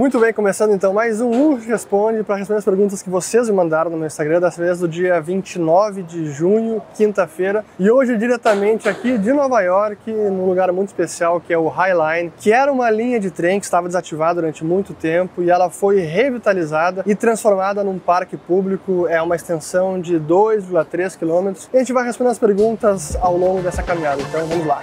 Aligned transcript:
Muito 0.00 0.18
bem, 0.18 0.32
começando 0.32 0.72
então 0.72 0.94
mais 0.94 1.20
um 1.20 1.28
U 1.28 1.56
Responde 1.56 2.24
para 2.24 2.36
responder 2.36 2.60
as 2.60 2.64
perguntas 2.64 3.02
que 3.02 3.10
vocês 3.10 3.50
me 3.50 3.54
mandaram 3.54 3.90
no 3.90 3.98
meu 3.98 4.06
Instagram, 4.06 4.40
dessa 4.40 4.58
vez 4.58 4.78
do 4.78 4.88
dia 4.88 5.20
29 5.20 6.02
de 6.02 6.32
junho, 6.32 6.80
quinta-feira. 6.94 7.62
E 7.78 7.90
hoje 7.90 8.16
diretamente 8.16 8.88
aqui 8.88 9.18
de 9.18 9.30
Nova 9.30 9.60
York, 9.60 10.10
num 10.10 10.46
lugar 10.46 10.72
muito 10.72 10.88
especial 10.88 11.38
que 11.38 11.52
é 11.52 11.58
o 11.58 11.68
High 11.68 11.92
Line, 11.92 12.32
que 12.38 12.50
era 12.50 12.72
uma 12.72 12.90
linha 12.90 13.20
de 13.20 13.30
trem 13.30 13.60
que 13.60 13.66
estava 13.66 13.88
desativada 13.88 14.40
durante 14.40 14.64
muito 14.64 14.94
tempo 14.94 15.42
e 15.42 15.50
ela 15.50 15.68
foi 15.68 16.00
revitalizada 16.00 17.02
e 17.04 17.14
transformada 17.14 17.84
num 17.84 17.98
parque 17.98 18.38
público. 18.38 19.06
É 19.06 19.20
uma 19.20 19.36
extensão 19.36 20.00
de 20.00 20.18
2,3 20.18 21.18
quilômetros. 21.18 21.68
E 21.74 21.76
a 21.76 21.80
gente 21.80 21.92
vai 21.92 22.06
responder 22.06 22.30
as 22.30 22.38
perguntas 22.38 23.18
ao 23.20 23.36
longo 23.36 23.60
dessa 23.60 23.82
caminhada, 23.82 24.22
então 24.22 24.46
vamos 24.46 24.66
lá. 24.66 24.82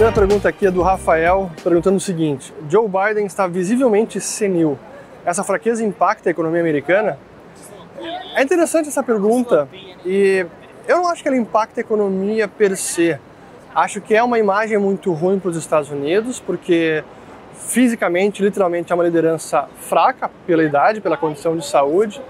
Primeira 0.00 0.18
pergunta 0.18 0.48
aqui 0.48 0.64
é 0.64 0.70
do 0.70 0.80
Rafael, 0.80 1.50
perguntando 1.62 1.98
o 1.98 2.00
seguinte: 2.00 2.54
Joe 2.70 2.88
Biden 2.88 3.26
está 3.26 3.46
visivelmente 3.46 4.18
senil. 4.18 4.78
Essa 5.26 5.44
fraqueza 5.44 5.84
impacta 5.84 6.30
a 6.30 6.32
economia 6.32 6.62
americana? 6.62 7.18
É 8.34 8.42
interessante 8.42 8.88
essa 8.88 9.02
pergunta 9.02 9.68
e 10.02 10.46
eu 10.88 10.96
não 10.96 11.08
acho 11.10 11.20
que 11.20 11.28
ela 11.28 11.36
impacta 11.36 11.80
a 11.80 11.82
economia 11.82 12.48
per 12.48 12.78
se. 12.78 13.18
Acho 13.74 14.00
que 14.00 14.14
é 14.14 14.22
uma 14.22 14.38
imagem 14.38 14.78
muito 14.78 15.12
ruim 15.12 15.38
para 15.38 15.50
os 15.50 15.56
Estados 15.58 15.90
Unidos, 15.90 16.40
porque 16.40 17.04
fisicamente, 17.52 18.42
literalmente, 18.42 18.90
é 18.90 18.94
uma 18.94 19.04
liderança 19.04 19.68
fraca 19.80 20.30
pela 20.46 20.64
idade, 20.64 21.02
pela 21.02 21.18
condição 21.18 21.54
de 21.58 21.66
saúde. 21.66 22.22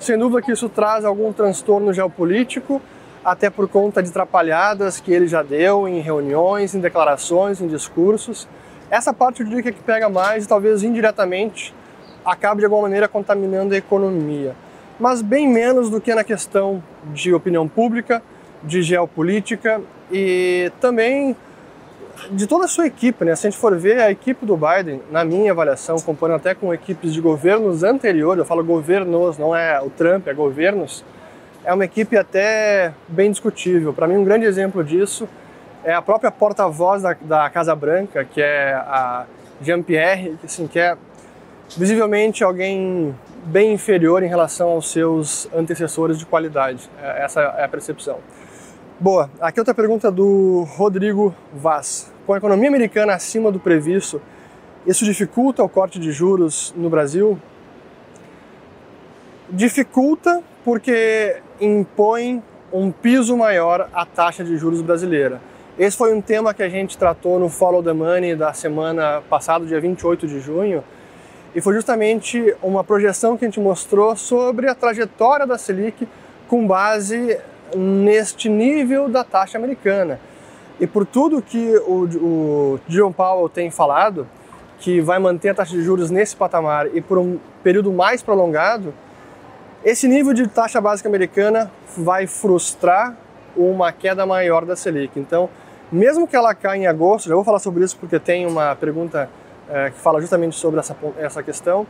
Sem 0.00 0.16
dúvida 0.16 0.40
que 0.40 0.50
isso 0.50 0.70
traz 0.70 1.04
algum 1.04 1.30
transtorno 1.30 1.92
geopolítico, 1.92 2.80
até 3.30 3.50
por 3.50 3.68
conta 3.68 4.02
de 4.02 4.08
atrapalhadas 4.08 5.00
que 5.00 5.12
ele 5.12 5.26
já 5.26 5.42
deu 5.42 5.86
em 5.86 6.00
reuniões, 6.00 6.74
em 6.74 6.80
declarações, 6.80 7.60
em 7.60 7.66
discursos. 7.66 8.48
Essa 8.90 9.12
parte 9.12 9.40
eu 9.40 9.46
diria 9.46 9.62
que, 9.62 9.68
é 9.68 9.72
que 9.72 9.82
pega 9.82 10.08
mais 10.08 10.44
e 10.44 10.48
talvez 10.48 10.82
indiretamente 10.82 11.74
acabe 12.24 12.60
de 12.60 12.64
alguma 12.64 12.82
maneira 12.82 13.06
contaminando 13.06 13.74
a 13.74 13.76
economia, 13.76 14.54
mas 14.98 15.22
bem 15.22 15.48
menos 15.48 15.88
do 15.90 16.00
que 16.00 16.14
na 16.14 16.24
questão 16.24 16.82
de 17.12 17.32
opinião 17.32 17.68
pública, 17.68 18.22
de 18.62 18.82
geopolítica 18.82 19.80
e 20.10 20.72
também 20.80 21.36
de 22.30 22.46
toda 22.46 22.64
a 22.64 22.68
sua 22.68 22.86
equipe, 22.86 23.24
né? 23.24 23.36
Se 23.36 23.46
a 23.46 23.50
gente 23.50 23.60
for 23.60 23.76
ver 23.76 24.00
a 24.00 24.10
equipe 24.10 24.44
do 24.44 24.56
Biden, 24.56 25.00
na 25.10 25.24
minha 25.24 25.52
avaliação, 25.52 25.96
comparando 26.00 26.38
até 26.38 26.54
com 26.54 26.74
equipes 26.74 27.14
de 27.14 27.20
governos 27.20 27.84
anteriores, 27.84 28.40
eu 28.40 28.44
falo 28.44 28.64
governos, 28.64 29.38
não 29.38 29.54
é 29.54 29.80
o 29.80 29.88
Trump, 29.88 30.26
é 30.26 30.34
governos, 30.34 31.04
é 31.64 31.72
uma 31.72 31.84
equipe 31.84 32.16
até 32.16 32.92
bem 33.08 33.30
discutível. 33.30 33.92
Para 33.92 34.06
mim, 34.06 34.16
um 34.16 34.24
grande 34.24 34.46
exemplo 34.46 34.82
disso 34.82 35.28
é 35.84 35.92
a 35.92 36.02
própria 36.02 36.30
porta-voz 36.30 37.02
da, 37.02 37.16
da, 37.20 37.50
Casa 37.50 37.74
Branca, 37.74 38.24
que 38.24 38.40
é 38.40 38.74
a 38.74 39.26
Jean-Pierre, 39.60 40.36
que, 40.40 40.46
assim, 40.46 40.66
que 40.66 40.78
é 40.78 40.96
visivelmente 41.76 42.42
alguém 42.42 43.14
bem 43.44 43.72
inferior 43.72 44.22
em 44.22 44.28
relação 44.28 44.70
aos 44.70 44.90
seus 44.90 45.48
antecessores 45.54 46.18
de 46.18 46.26
qualidade. 46.26 46.88
É, 47.00 47.24
essa 47.24 47.40
é 47.40 47.64
a 47.64 47.68
percepção. 47.68 48.18
Boa, 49.00 49.30
aqui 49.40 49.60
outra 49.60 49.74
pergunta 49.74 50.10
do 50.10 50.66
Rodrigo 50.76 51.34
Vaz. 51.52 52.12
Com 52.26 52.34
a 52.34 52.38
economia 52.38 52.68
americana 52.68 53.14
acima 53.14 53.50
do 53.52 53.60
previsto, 53.60 54.20
isso 54.86 55.04
dificulta 55.04 55.62
o 55.62 55.68
corte 55.68 55.98
de 55.98 56.10
juros 56.12 56.74
no 56.76 56.90
Brasil? 56.90 57.38
Dificulta 59.48 60.42
porque 60.68 61.36
impõe 61.58 62.42
um 62.70 62.90
piso 62.90 63.34
maior 63.34 63.88
à 63.94 64.04
taxa 64.04 64.44
de 64.44 64.58
juros 64.58 64.82
brasileira. 64.82 65.40
Esse 65.78 65.96
foi 65.96 66.12
um 66.12 66.20
tema 66.20 66.52
que 66.52 66.62
a 66.62 66.68
gente 66.68 66.98
tratou 66.98 67.38
no 67.38 67.48
Follow 67.48 67.82
the 67.82 67.94
Money 67.94 68.36
da 68.36 68.52
semana 68.52 69.22
passada, 69.30 69.64
dia 69.64 69.80
28 69.80 70.28
de 70.28 70.40
junho, 70.40 70.84
e 71.54 71.60
foi 71.62 71.72
justamente 71.72 72.54
uma 72.62 72.84
projeção 72.84 73.34
que 73.34 73.46
a 73.46 73.48
gente 73.48 73.58
mostrou 73.58 74.14
sobre 74.14 74.68
a 74.68 74.74
trajetória 74.74 75.46
da 75.46 75.56
Selic 75.56 76.06
com 76.46 76.66
base 76.66 77.38
neste 77.74 78.50
nível 78.50 79.08
da 79.08 79.24
taxa 79.24 79.56
americana. 79.56 80.20
E 80.78 80.86
por 80.86 81.06
tudo 81.06 81.40
que 81.40 81.78
o, 81.86 82.04
o 82.20 82.80
Jerome 82.86 83.14
Powell 83.14 83.48
tem 83.48 83.70
falado, 83.70 84.26
que 84.80 85.00
vai 85.00 85.18
manter 85.18 85.48
a 85.48 85.54
taxa 85.54 85.74
de 85.74 85.82
juros 85.82 86.10
nesse 86.10 86.36
patamar 86.36 86.94
e 86.94 87.00
por 87.00 87.16
um 87.16 87.38
período 87.62 87.90
mais 87.90 88.20
prolongado, 88.22 88.92
esse 89.84 90.08
nível 90.08 90.34
de 90.34 90.46
taxa 90.46 90.80
básica 90.80 91.08
americana 91.08 91.70
vai 91.96 92.26
frustrar 92.26 93.16
uma 93.56 93.92
queda 93.92 94.26
maior 94.26 94.64
da 94.64 94.74
Selic. 94.74 95.18
Então, 95.18 95.48
mesmo 95.90 96.26
que 96.26 96.36
ela 96.36 96.54
caia 96.54 96.78
em 96.80 96.86
agosto, 96.86 97.28
já 97.28 97.34
vou 97.34 97.44
falar 97.44 97.58
sobre 97.58 97.84
isso 97.84 97.96
porque 97.96 98.18
tem 98.18 98.46
uma 98.46 98.74
pergunta 98.76 99.28
é, 99.68 99.90
que 99.90 99.98
fala 99.98 100.20
justamente 100.20 100.56
sobre 100.56 100.80
essa, 100.80 100.96
essa 101.18 101.42
questão. 101.42 101.86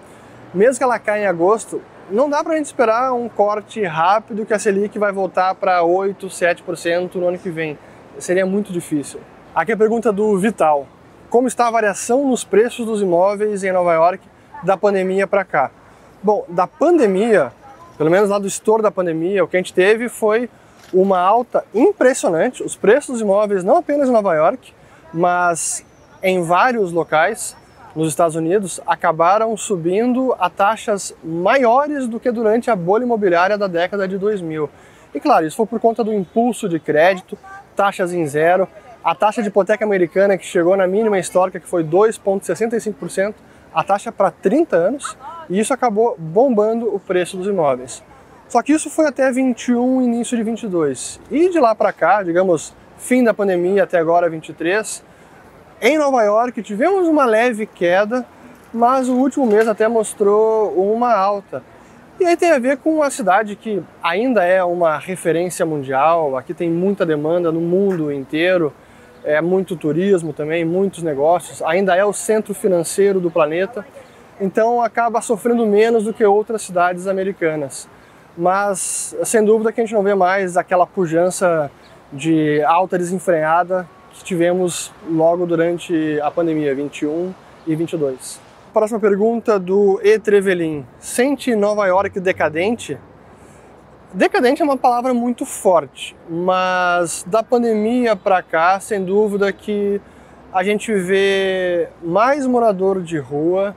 Mesmo 0.53 0.78
que 0.78 0.84
ela 0.84 0.99
caia 0.99 1.25
em 1.25 1.26
agosto, 1.26 1.81
não 2.10 2.28
dá 2.28 2.43
para 2.43 2.54
a 2.54 2.56
gente 2.56 2.66
esperar 2.66 3.12
um 3.12 3.28
corte 3.28 3.82
rápido 3.84 4.47
que 4.47 4.55
a 4.55 4.59
Selic 4.59 4.99
vai 4.99 5.12
voltar 5.12 5.55
para 5.55 5.82
8, 5.82 6.26
7% 6.26 7.16
no 7.16 7.28
ano 7.28 7.38
que 7.38 7.50
vem. 7.50 7.78
Seria 8.19 8.47
muito 8.47 8.72
difícil. 8.72 9.20
Aqui 9.55 9.72
a 9.72 9.76
pergunta 9.76 10.12
do 10.12 10.38
Vital. 10.38 10.87
Como 11.28 11.47
está 11.47 11.66
a 11.66 11.70
variação 11.70 12.26
nos 12.26 12.44
preços 12.44 12.87
dos 12.87 13.03
imóveis 13.03 13.62
em 13.62 13.72
Nova 13.72 13.93
York 13.93 14.26
da 14.62 14.76
pandemia 14.76 15.26
para 15.26 15.44
cá? 15.44 15.70
Bom, 16.22 16.44
da 16.49 16.66
pandemia, 16.66 17.53
pelo 17.98 18.10
menos 18.10 18.31
lá 18.31 18.38
do 18.38 18.47
estouro 18.47 18.82
da 18.82 18.92
pandemia, 18.92 19.44
o 19.44 19.48
que 19.48 19.56
a 19.56 19.60
gente 19.60 19.75
teve 19.75 20.09
foi 20.09 20.48
uma 20.92 21.19
alta 21.19 21.64
impressionante. 21.75 22.62
Os 22.62 22.76
preços 22.76 23.14
dos 23.14 23.20
imóveis, 23.20 23.64
não 23.64 23.76
apenas 23.76 24.09
em 24.09 24.12
Nova 24.12 24.34
York, 24.34 24.72
mas 25.12 25.84
em 26.22 26.42
vários 26.42 26.92
locais 26.92 27.56
nos 27.97 28.08
Estados 28.08 28.37
Unidos, 28.37 28.81
acabaram 28.87 29.56
subindo 29.56 30.34
a 30.38 30.48
taxas 30.48 31.12
maiores 31.25 32.06
do 32.06 32.20
que 32.20 32.31
durante 32.31 32.70
a 32.70 32.76
bolha 32.76 33.03
imobiliária 33.03 33.58
da 33.58 33.66
década 33.66 34.06
de 34.06 34.16
2000. 34.16 34.70
E 35.12 35.19
claro, 35.19 35.44
isso 35.44 35.56
foi 35.56 35.66
por 35.66 35.81
conta 35.81 36.04
do 36.04 36.12
impulso 36.12 36.69
de 36.69 36.78
crédito, 36.78 37.37
taxas 37.75 38.12
em 38.12 38.25
zero, 38.26 38.69
a 39.03 39.14
taxa 39.14 39.42
de 39.42 39.48
hipoteca 39.48 39.84
americana 39.84 40.38
que 40.38 40.47
chegou 40.47 40.76
na 40.76 40.87
mínima 40.87 41.19
histórica, 41.19 41.58
que 41.58 41.66
foi 41.66 41.82
2,65%, 41.82 43.34
a 43.75 43.82
taxa 43.82 44.12
para 44.12 44.31
30 44.31 44.76
anos, 44.76 45.16
e 45.48 45.59
isso 45.59 45.72
acabou 45.72 46.16
bombando 46.19 46.94
o 46.94 46.98
preço 46.98 47.36
dos 47.36 47.47
imóveis. 47.47 48.03
Só 48.48 48.62
que 48.62 48.72
isso 48.72 48.88
foi 48.88 49.06
até 49.06 49.31
21, 49.31 50.03
início 50.03 50.36
de 50.36 50.42
22. 50.42 51.20
E 51.31 51.50
de 51.50 51.60
lá 51.60 51.75
para 51.75 51.92
cá, 51.92 52.22
digamos, 52.22 52.75
fim 52.97 53.22
da 53.22 53.34
pandemia 53.34 53.84
até 53.84 53.98
agora 53.98 54.28
23, 54.28 55.03
em 55.81 55.98
Nova 55.98 56.22
York 56.22 56.62
tivemos 56.62 57.06
uma 57.06 57.25
leve 57.25 57.66
queda, 57.66 58.26
mas 58.72 59.08
o 59.08 59.14
último 59.14 59.47
mês 59.47 59.69
até 59.69 59.87
mostrou 59.87 60.72
uma 60.72 61.14
alta. 61.14 61.62
E 62.19 62.25
aí 62.25 62.37
tem 62.37 62.50
a 62.50 62.58
ver 62.58 62.78
com 62.78 63.03
a 63.03 63.10
cidade 63.10 63.54
que 63.54 63.81
ainda 64.03 64.42
é 64.42 64.64
uma 64.64 64.98
referência 64.98 65.64
mundial, 65.64 66.37
aqui 66.37 66.53
tem 66.53 66.69
muita 66.69 67.06
demanda 67.06 67.53
no 67.53 67.60
mundo 67.60 68.10
inteiro, 68.10 68.72
é 69.22 69.41
muito 69.41 69.76
turismo 69.76 70.32
também, 70.32 70.64
muitos 70.64 71.03
negócios, 71.03 71.62
ainda 71.62 71.94
é 71.94 72.04
o 72.04 72.12
centro 72.12 72.54
financeiro 72.54 73.20
do 73.20 73.31
planeta 73.31 73.87
então 74.41 74.82
acaba 74.82 75.21
sofrendo 75.21 75.66
menos 75.66 76.04
do 76.04 76.12
que 76.12 76.25
outras 76.25 76.62
cidades 76.62 77.06
americanas. 77.06 77.88
Mas 78.37 79.16
sem 79.25 79.44
dúvida 79.44 79.72
que 79.72 79.81
a 79.81 79.84
gente 79.84 79.94
não 79.94 80.03
vê 80.03 80.15
mais 80.15 80.56
aquela 80.56 80.87
pujança 80.87 81.71
de 82.12 82.62
alta 82.62 82.97
desenfreada 82.97 83.88
que 84.12 84.25
tivemos 84.25 84.93
logo 85.09 85.44
durante 85.47 86.21
a 86.21 86.31
pandemia 86.31 86.75
21 86.75 87.34
e 87.66 87.75
22. 87.75 88.41
Próxima 88.72 89.00
pergunta 89.00 89.59
do 89.59 90.00
E. 90.03 90.19
Trevelin. 90.19 90.87
Sente 90.99 91.55
Nova 91.56 91.87
York 91.87 92.20
decadente? 92.20 92.99
Decadente 94.12 94.62
é 94.62 94.65
uma 94.65 94.76
palavra 94.76 95.12
muito 95.12 95.44
forte, 95.44 96.17
mas 96.29 97.25
da 97.26 97.43
pandemia 97.43 98.17
para 98.17 98.43
cá, 98.43 98.81
sem 98.81 99.05
dúvida 99.05 99.52
que 99.52 100.00
a 100.52 100.64
gente 100.64 100.94
vê 100.94 101.88
mais 102.02 102.46
morador 102.46 103.02
de 103.02 103.19
rua, 103.19 103.76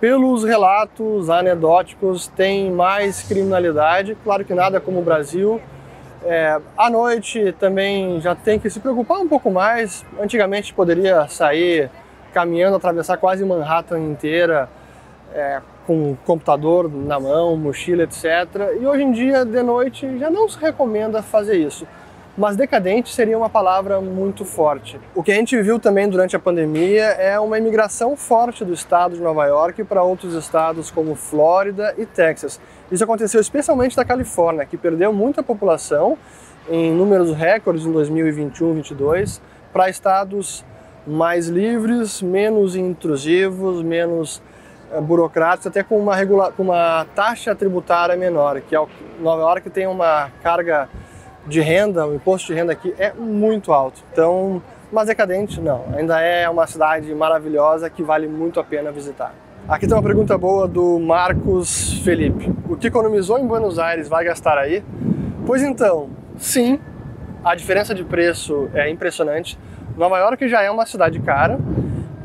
pelos 0.00 0.44
relatos 0.44 1.28
anedóticos, 1.28 2.26
tem 2.28 2.70
mais 2.70 3.22
criminalidade, 3.22 4.16
claro 4.24 4.44
que 4.44 4.54
nada 4.54 4.80
como 4.80 5.00
o 5.00 5.02
Brasil. 5.02 5.60
É, 6.24 6.58
à 6.76 6.90
noite 6.90 7.54
também 7.58 8.20
já 8.20 8.34
tem 8.34 8.58
que 8.58 8.68
se 8.70 8.80
preocupar 8.80 9.18
um 9.18 9.28
pouco 9.28 9.50
mais. 9.50 10.04
Antigamente 10.20 10.72
poderia 10.72 11.28
sair 11.28 11.90
caminhando, 12.32 12.76
atravessar 12.76 13.18
quase 13.18 13.44
Manhattan 13.44 14.00
inteira 14.00 14.68
é, 15.34 15.60
com 15.86 16.16
computador 16.24 16.90
na 16.90 17.18
mão, 17.18 17.56
mochila, 17.56 18.04
etc. 18.04 18.24
E 18.80 18.86
hoje 18.86 19.02
em 19.02 19.12
dia, 19.12 19.44
de 19.44 19.62
noite, 19.62 20.18
já 20.18 20.30
não 20.30 20.48
se 20.48 20.58
recomenda 20.58 21.22
fazer 21.22 21.56
isso. 21.56 21.86
Mas 22.36 22.56
decadente 22.56 23.12
seria 23.12 23.36
uma 23.36 23.50
palavra 23.50 24.00
muito 24.00 24.44
forte. 24.44 25.00
O 25.14 25.22
que 25.22 25.32
a 25.32 25.34
gente 25.34 25.60
viu 25.60 25.78
também 25.78 26.08
durante 26.08 26.36
a 26.36 26.38
pandemia 26.38 27.04
é 27.04 27.38
uma 27.38 27.58
imigração 27.58 28.16
forte 28.16 28.64
do 28.64 28.72
estado 28.72 29.16
de 29.16 29.20
Nova 29.20 29.46
York 29.46 29.84
para 29.84 30.02
outros 30.02 30.34
estados 30.34 30.90
como 30.90 31.14
Flórida 31.14 31.94
e 31.98 32.06
Texas. 32.06 32.60
Isso 32.90 33.04
aconteceu 33.04 33.40
especialmente 33.40 33.96
na 33.96 34.04
Califórnia, 34.04 34.64
que 34.64 34.76
perdeu 34.76 35.12
muita 35.12 35.42
população 35.42 36.16
em 36.68 36.92
números 36.92 37.34
recordes 37.34 37.84
em 37.84 37.92
2021-22 37.92 39.40
para 39.72 39.88
estados 39.88 40.64
mais 41.06 41.48
livres, 41.48 42.22
menos 42.22 42.76
intrusivos, 42.76 43.82
menos 43.82 44.42
eh, 44.92 45.00
burocráticos, 45.00 45.66
até 45.66 45.82
com 45.82 45.98
uma, 45.98 46.14
regula 46.14 46.52
com 46.52 46.62
uma 46.62 47.06
taxa 47.14 47.54
tributária 47.54 48.16
menor, 48.16 48.60
que 48.60 48.74
é 48.74 48.80
o 48.80 48.88
Nova 49.20 49.42
York 49.42 49.70
tem 49.70 49.86
uma 49.86 50.30
carga 50.42 50.88
de 51.46 51.60
renda, 51.60 52.06
o 52.06 52.14
imposto 52.14 52.48
de 52.48 52.54
renda 52.54 52.72
aqui 52.72 52.94
é 52.98 53.12
muito 53.12 53.72
alto. 53.72 54.02
Então, 54.12 54.62
mas 54.92 55.06
decadente 55.06 55.60
não, 55.60 55.84
ainda 55.96 56.20
é 56.20 56.48
uma 56.48 56.66
cidade 56.66 57.14
maravilhosa 57.14 57.88
que 57.88 58.02
vale 58.02 58.26
muito 58.28 58.58
a 58.60 58.64
pena 58.64 58.90
visitar. 58.90 59.34
Aqui 59.68 59.86
tem 59.86 59.96
uma 59.96 60.02
pergunta 60.02 60.36
boa 60.36 60.66
do 60.66 60.98
Marcos 60.98 62.00
Felipe. 62.02 62.52
O 62.68 62.76
que 62.76 62.88
economizou 62.88 63.38
em 63.38 63.46
Buenos 63.46 63.78
Aires 63.78 64.08
vai 64.08 64.24
gastar 64.24 64.58
aí? 64.58 64.82
Pois 65.46 65.62
então, 65.62 66.10
sim, 66.36 66.80
a 67.44 67.54
diferença 67.54 67.94
de 67.94 68.04
preço 68.04 68.68
é 68.74 68.90
impressionante. 68.90 69.58
Nova 69.96 70.18
York 70.18 70.48
já 70.48 70.62
é 70.62 70.70
uma 70.70 70.86
cidade 70.86 71.20
cara 71.20 71.58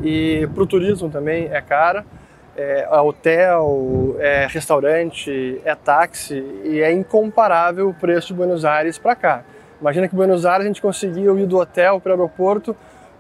e 0.02 0.48
para 0.54 0.64
o 0.64 0.68
turismo 0.68 1.10
também 1.10 1.50
é 1.52 1.62
cara 1.62 2.06
é, 2.56 2.88
é 2.90 3.00
hotel, 3.00 4.16
é 4.20 4.48
restaurante, 4.50 5.62
é 5.64 5.76
táxi 5.76 6.36
e 6.64 6.82
é 6.82 6.92
incomparável 6.92 7.90
o 7.90 7.94
preço 7.94 8.28
de 8.28 8.34
Buenos 8.34 8.64
Aires 8.64 8.98
para 8.98 9.16
cá. 9.16 9.44
Imagina 9.80 10.08
que 10.08 10.16
Buenos 10.16 10.46
Aires 10.46 10.66
a 10.66 10.68
gente 10.68 10.82
conseguiu 10.82 11.38
ir 11.38 11.46
do 11.46 11.58
hotel 11.58 12.00
para 12.00 12.12
o 12.12 12.14
aeroporto 12.14 12.76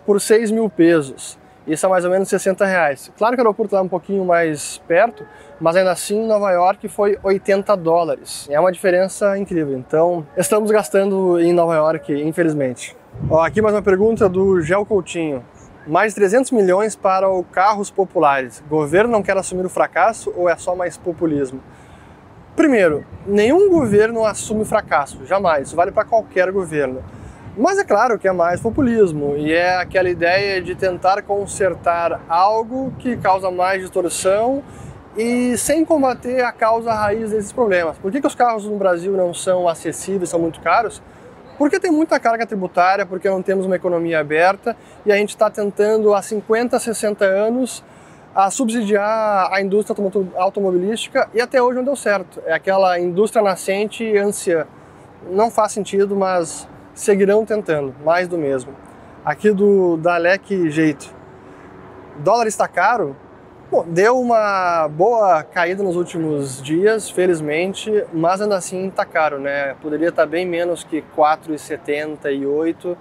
por 0.06 0.22
6 0.22 0.52
mil 0.52 0.70
pesos. 0.70 1.38
Isso 1.68 1.86
é 1.86 1.90
mais 1.90 2.06
ou 2.06 2.12
menos 2.12 2.30
60 2.30 2.64
reais. 2.64 3.12
Claro 3.18 3.36
que 3.36 3.42
o 3.42 3.44
aeroporto 3.44 3.76
está 3.76 3.82
um 3.82 3.88
pouquinho 3.88 4.24
mais 4.24 4.78
perto, 4.88 5.26
mas 5.60 5.76
ainda 5.76 5.92
assim 5.92 6.26
Nova 6.26 6.52
York 6.52 6.88
foi 6.88 7.18
80 7.24 7.76
dólares. 7.76 8.48
É 8.52 8.60
uma 8.60 8.72
diferença 8.72 9.38
incrível. 9.38 9.78
Então 9.78 10.26
estamos 10.38 10.70
gastando 10.70 11.40
em 11.40 11.52
Nova 11.52 11.76
York, 11.76 12.14
infelizmente. 12.14 12.96
Ó, 13.30 13.44
aqui 13.44 13.62
mais 13.62 13.74
uma 13.74 13.82
pergunta 13.82 14.30
do 14.30 14.62
Gel 14.62 14.86
Coutinho 14.86 15.44
mais 15.88 16.14
300 16.14 16.52
milhões 16.52 16.96
para 16.96 17.30
os 17.30 17.46
carros 17.52 17.92
populares. 17.92 18.64
O 18.66 18.70
governo 18.70 19.12
não 19.12 19.24
quer 19.24 19.38
assumir 19.38 19.66
o 19.66 19.70
fracasso 19.70 20.34
ou 20.36 20.50
é 20.50 20.56
só 20.58 20.76
mais 20.76 20.98
populismo? 20.98 21.62
Primeiro, 22.56 23.06
nenhum 23.26 23.70
governo 23.70 24.26
assume 24.26 24.66
fracasso, 24.66 25.26
jamais. 25.26 25.68
Isso 25.68 25.76
vale 25.76 25.92
para 25.92 26.06
qualquer 26.06 26.52
governo. 26.52 27.04
Mas 27.58 27.78
é 27.78 27.84
claro 27.84 28.18
que 28.18 28.28
é 28.28 28.32
mais 28.32 28.60
populismo 28.60 29.36
e 29.38 29.54
é 29.54 29.78
aquela 29.78 30.10
ideia 30.10 30.62
de 30.62 30.76
tentar 30.76 31.22
consertar 31.22 32.22
algo 32.28 32.92
que 33.00 33.16
causa 33.18 33.50
mais 33.50 33.82
distorção 33.82 34.64
e 35.16 35.58
sem 35.58 35.86
combater 35.86 36.44
a 36.44 36.52
causa 36.52 36.92
raiz 36.94 37.32
desses 37.32 37.54
problemas. 37.54 37.98
Por 37.98 38.12
que, 38.12 38.20
que 38.20 38.28
os 38.28 38.36
carros 38.36 38.66
no 38.66 38.78
Brasil 38.78 39.14
não 39.14 39.34
são 39.34 39.68
acessíveis, 39.70 40.30
são 40.30 40.40
muito 40.40 40.60
caros? 40.60 41.02
Porque 41.57 41.80
tem 41.80 41.92
muita 41.92 42.19
carga 42.19 42.46
tributária, 42.46 43.06
porque 43.06 43.30
não 43.30 43.42
temos 43.42 43.66
uma 43.66 43.75
economia 43.75 44.19
aberta 44.19 44.75
e 45.06 45.12
a 45.12 45.16
gente 45.16 45.30
está 45.30 45.50
tentando 45.50 46.13
há 46.13 46.22
50, 46.22 46.78
60 46.78 47.24
anos 47.24 47.84
a 48.36 48.52
subsidiar 48.52 49.50
a 49.54 49.62
indústria 49.62 49.96
automobilística 50.36 51.30
e 51.34 51.40
até 51.40 51.62
hoje 51.62 51.78
não 51.78 51.86
deu 51.86 51.96
certo. 51.96 52.42
É 52.46 52.54
aquela 52.54 53.00
indústria 53.00 53.42
nascente 53.42 54.18
ânsia. 54.18 54.68
Não 55.31 55.50
faz 55.50 55.72
sentido, 55.72 56.16
mas 56.16 56.68
seguirão 56.94 57.46
tentando, 57.46 57.96
mais 58.04 58.28
do 58.28 58.38
mesmo. 58.38 58.74
Aqui 59.24 59.51
do 59.51 59.98
Dalek 59.98 60.69
Jeito. 60.69 61.13
Dólar 62.18 62.48
está 62.48 62.68
caro? 62.68 63.16
Bom, 63.75 63.83
deu 63.89 64.18
uma 64.18 64.88
boa 64.88 65.44
caída 65.44 65.83
nos 65.83 65.98
últimos 65.98 66.62
dias, 66.62 67.10
felizmente, 67.10 68.06
mas 68.13 68.42
ainda 68.42 68.56
assim 68.56 68.88
está 68.88 69.04
caro, 69.04 69.38
né? 69.38 69.75
Poderia 69.81 70.07
estar 70.07 70.22
tá 70.22 70.25
bem 70.25 70.45
menos 70.45 70.86
que 70.86 71.04
4,78, 71.13 72.95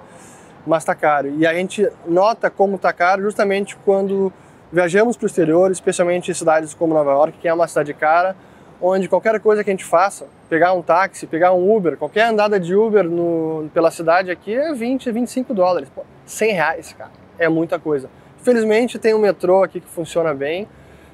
mas 0.66 0.82
está 0.82 0.92
caro. 0.92 1.32
E 1.38 1.46
a 1.46 1.54
gente 1.54 1.88
nota 2.04 2.50
como 2.50 2.74
está 2.74 2.92
caro 2.92 3.22
justamente 3.22 3.76
quando 3.84 4.32
viajamos 4.72 5.16
para 5.16 5.26
o 5.26 5.28
exterior, 5.28 5.70
especialmente 5.70 6.32
em 6.32 6.34
cidades 6.34 6.74
como 6.74 6.92
Nova 6.92 7.12
York, 7.12 7.38
que 7.38 7.46
é 7.46 7.54
uma 7.54 7.68
cidade 7.68 7.94
cara, 7.94 8.34
onde 8.82 9.08
qualquer 9.08 9.38
coisa 9.38 9.62
que 9.62 9.70
a 9.70 9.72
gente 9.72 9.84
faça, 9.84 10.26
pegar 10.48 10.72
um 10.72 10.82
táxi, 10.82 11.24
pegar 11.24 11.52
um 11.52 11.72
Uber, 11.72 11.96
qualquer 11.96 12.24
andada 12.24 12.58
de 12.58 12.74
Uber 12.74 13.04
no, 13.04 13.70
pela 13.72 13.92
cidade 13.92 14.28
aqui 14.28 14.52
é 14.52 14.72
20, 14.72 15.12
25 15.12 15.54
dólares. 15.54 15.88
Pô, 15.94 16.02
100 16.26 16.52
reais, 16.52 16.92
cara, 16.98 17.12
é 17.38 17.48
muita 17.48 17.78
coisa. 17.78 18.10
Felizmente 18.44 18.98
tem 18.98 19.14
um 19.14 19.18
metrô 19.18 19.62
aqui 19.62 19.80
que 19.80 19.88
funciona 19.88 20.34
bem. 20.34 20.68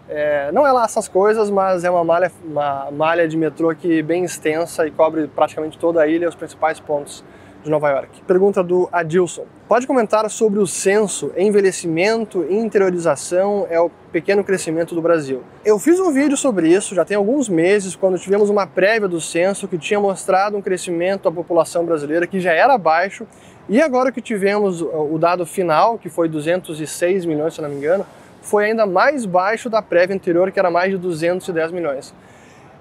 É, 0.08 0.50
não 0.50 0.66
é 0.66 0.72
lá 0.72 0.84
essas 0.84 1.06
coisas, 1.06 1.48
mas 1.48 1.84
é 1.84 1.90
uma 1.90 2.02
malha, 2.02 2.32
uma 2.44 2.90
malha 2.90 3.28
de 3.28 3.36
metrô 3.36 3.70
aqui 3.70 4.02
bem 4.02 4.24
extensa 4.24 4.84
e 4.84 4.90
cobre 4.90 5.28
praticamente 5.28 5.78
toda 5.78 6.02
a 6.02 6.08
ilha 6.08 6.24
e 6.24 6.28
os 6.28 6.34
principais 6.34 6.80
pontos 6.80 7.24
de 7.62 7.70
Nova 7.70 7.88
York. 7.90 8.22
Pergunta 8.26 8.64
do 8.64 8.88
Adilson. 8.90 9.44
Pode 9.68 9.86
comentar 9.86 10.28
sobre 10.28 10.58
o 10.58 10.66
censo, 10.66 11.30
envelhecimento 11.36 12.44
e 12.50 12.56
interiorização 12.56 13.64
é 13.70 13.78
o 13.78 13.88
pequeno 14.10 14.42
crescimento 14.42 14.96
do 14.96 15.00
Brasil. 15.00 15.42
Eu 15.64 15.78
fiz 15.78 16.00
um 16.00 16.10
vídeo 16.10 16.36
sobre 16.36 16.68
isso 16.68 16.96
já 16.96 17.04
tem 17.04 17.16
alguns 17.16 17.48
meses, 17.48 17.94
quando 17.94 18.18
tivemos 18.18 18.50
uma 18.50 18.66
prévia 18.66 19.06
do 19.06 19.20
censo 19.20 19.68
que 19.68 19.78
tinha 19.78 20.00
mostrado 20.00 20.56
um 20.56 20.62
crescimento 20.62 21.24
da 21.24 21.30
população 21.30 21.84
brasileira 21.84 22.26
que 22.26 22.40
já 22.40 22.52
era 22.52 22.76
baixo 22.76 23.24
e 23.70 23.80
agora 23.80 24.10
que 24.10 24.20
tivemos 24.20 24.82
o 24.82 25.16
dado 25.16 25.46
final, 25.46 25.96
que 25.96 26.08
foi 26.08 26.28
206 26.28 27.24
milhões, 27.24 27.54
se 27.54 27.62
não 27.62 27.68
me 27.68 27.76
engano, 27.76 28.04
foi 28.42 28.64
ainda 28.64 28.84
mais 28.84 29.24
baixo 29.24 29.70
da 29.70 29.80
prévia 29.80 30.16
anterior, 30.16 30.50
que 30.50 30.58
era 30.58 30.72
mais 30.72 30.90
de 30.90 30.98
210 30.98 31.70
milhões. 31.70 32.12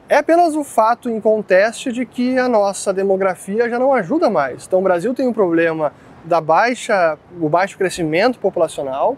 É 0.09 0.17
apenas 0.17 0.55
o 0.55 0.63
fato 0.63 1.07
em 1.07 1.21
conteste 1.21 1.91
de 1.91 2.07
que 2.07 2.39
a 2.39 2.49
nossa 2.49 2.91
demografia 2.91 3.69
já 3.69 3.77
não 3.77 3.93
ajuda 3.93 4.31
mais. 4.31 4.65
Então 4.65 4.79
o 4.79 4.81
Brasil 4.81 5.13
tem 5.13 5.27
um 5.27 5.31
problema 5.31 5.93
da 6.25 6.41
baixa, 6.41 7.19
o 7.39 7.47
baixo 7.47 7.77
crescimento 7.77 8.39
populacional, 8.39 9.15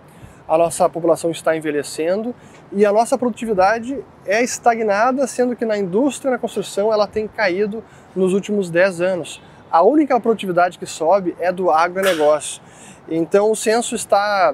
a 0.49 0.57
nossa 0.57 0.89
população 0.89 1.31
está 1.31 1.55
envelhecendo 1.55 2.35
e 2.73 2.85
a 2.85 2.91
nossa 2.91 3.17
produtividade 3.17 3.97
é 4.25 4.43
estagnada, 4.43 5.25
sendo 5.25 5.55
que 5.55 5.63
na 5.63 5.77
indústria 5.77 6.31
na 6.31 6.37
construção 6.37 6.91
ela 6.91 7.07
tem 7.07 7.29
caído 7.29 7.81
nos 8.13 8.33
últimos 8.33 8.69
10 8.69 8.99
anos 8.99 9.41
a 9.71 9.81
única 9.81 10.19
produtividade 10.19 10.77
que 10.77 10.85
sobe 10.85 11.35
é 11.39 11.51
do 11.51 11.71
agronegócio. 11.71 12.61
Então 13.09 13.49
o 13.51 13.55
censo 13.55 13.95
está 13.95 14.53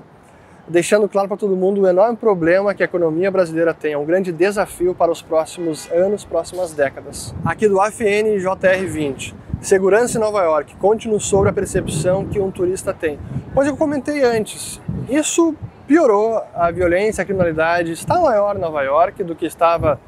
deixando 0.68 1.08
claro 1.08 1.28
para 1.28 1.38
todo 1.38 1.56
mundo 1.56 1.82
o 1.82 1.88
enorme 1.88 2.18
problema 2.18 2.74
que 2.74 2.84
a 2.84 2.86
economia 2.86 3.32
brasileira 3.32 3.74
tem, 3.74 3.94
é 3.94 3.98
um 3.98 4.06
grande 4.06 4.32
desafio 4.32 4.94
para 4.94 5.12
os 5.12 5.22
próximos 5.22 5.90
anos, 5.92 6.24
próximas 6.26 6.74
décadas. 6.74 7.34
Aqui 7.46 7.68
do 7.68 7.80
AFN 7.80 8.38
JR20. 8.38 9.34
Segurança 9.62 10.18
em 10.18 10.22
Nova 10.22 10.44
York. 10.44 10.76
Conte-nos 10.76 11.26
sobre 11.26 11.50
a 11.50 11.54
percepção 11.54 12.26
que 12.26 12.40
um 12.40 12.52
turista 12.52 12.94
tem. 12.94 13.18
Pois 13.56 13.68
eu 13.68 13.76
comentei 13.76 14.24
antes, 14.24 14.80
isso 15.10 15.56
piorou, 15.88 16.44
a 16.54 16.70
violência, 16.70 17.22
a 17.22 17.26
criminalidade 17.26 17.92
está 17.94 18.20
maior 18.20 18.56
em 18.56 18.60
Nova 18.60 18.84
York 18.84 19.24
do 19.24 19.36
que 19.36 19.46
estava 19.46 20.00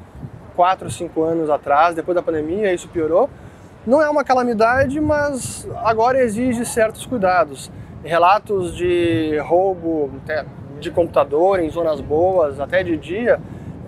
4, 0.54 0.90
5 0.90 1.22
anos 1.22 1.50
atrás, 1.50 1.96
depois 1.96 2.14
da 2.14 2.22
pandemia 2.22 2.72
isso 2.72 2.86
piorou. 2.88 3.28
Não 3.86 4.02
é 4.02 4.10
uma 4.10 4.22
calamidade, 4.22 5.00
mas 5.00 5.66
agora 5.78 6.22
exige 6.22 6.66
certos 6.66 7.06
cuidados. 7.06 7.70
Relatos 8.04 8.76
de 8.76 9.38
roubo 9.38 10.10
de 10.78 10.90
computador 10.90 11.60
em 11.60 11.70
zonas 11.70 12.00
boas, 12.00 12.60
até 12.60 12.82
de 12.82 12.96
dia, 12.96 13.40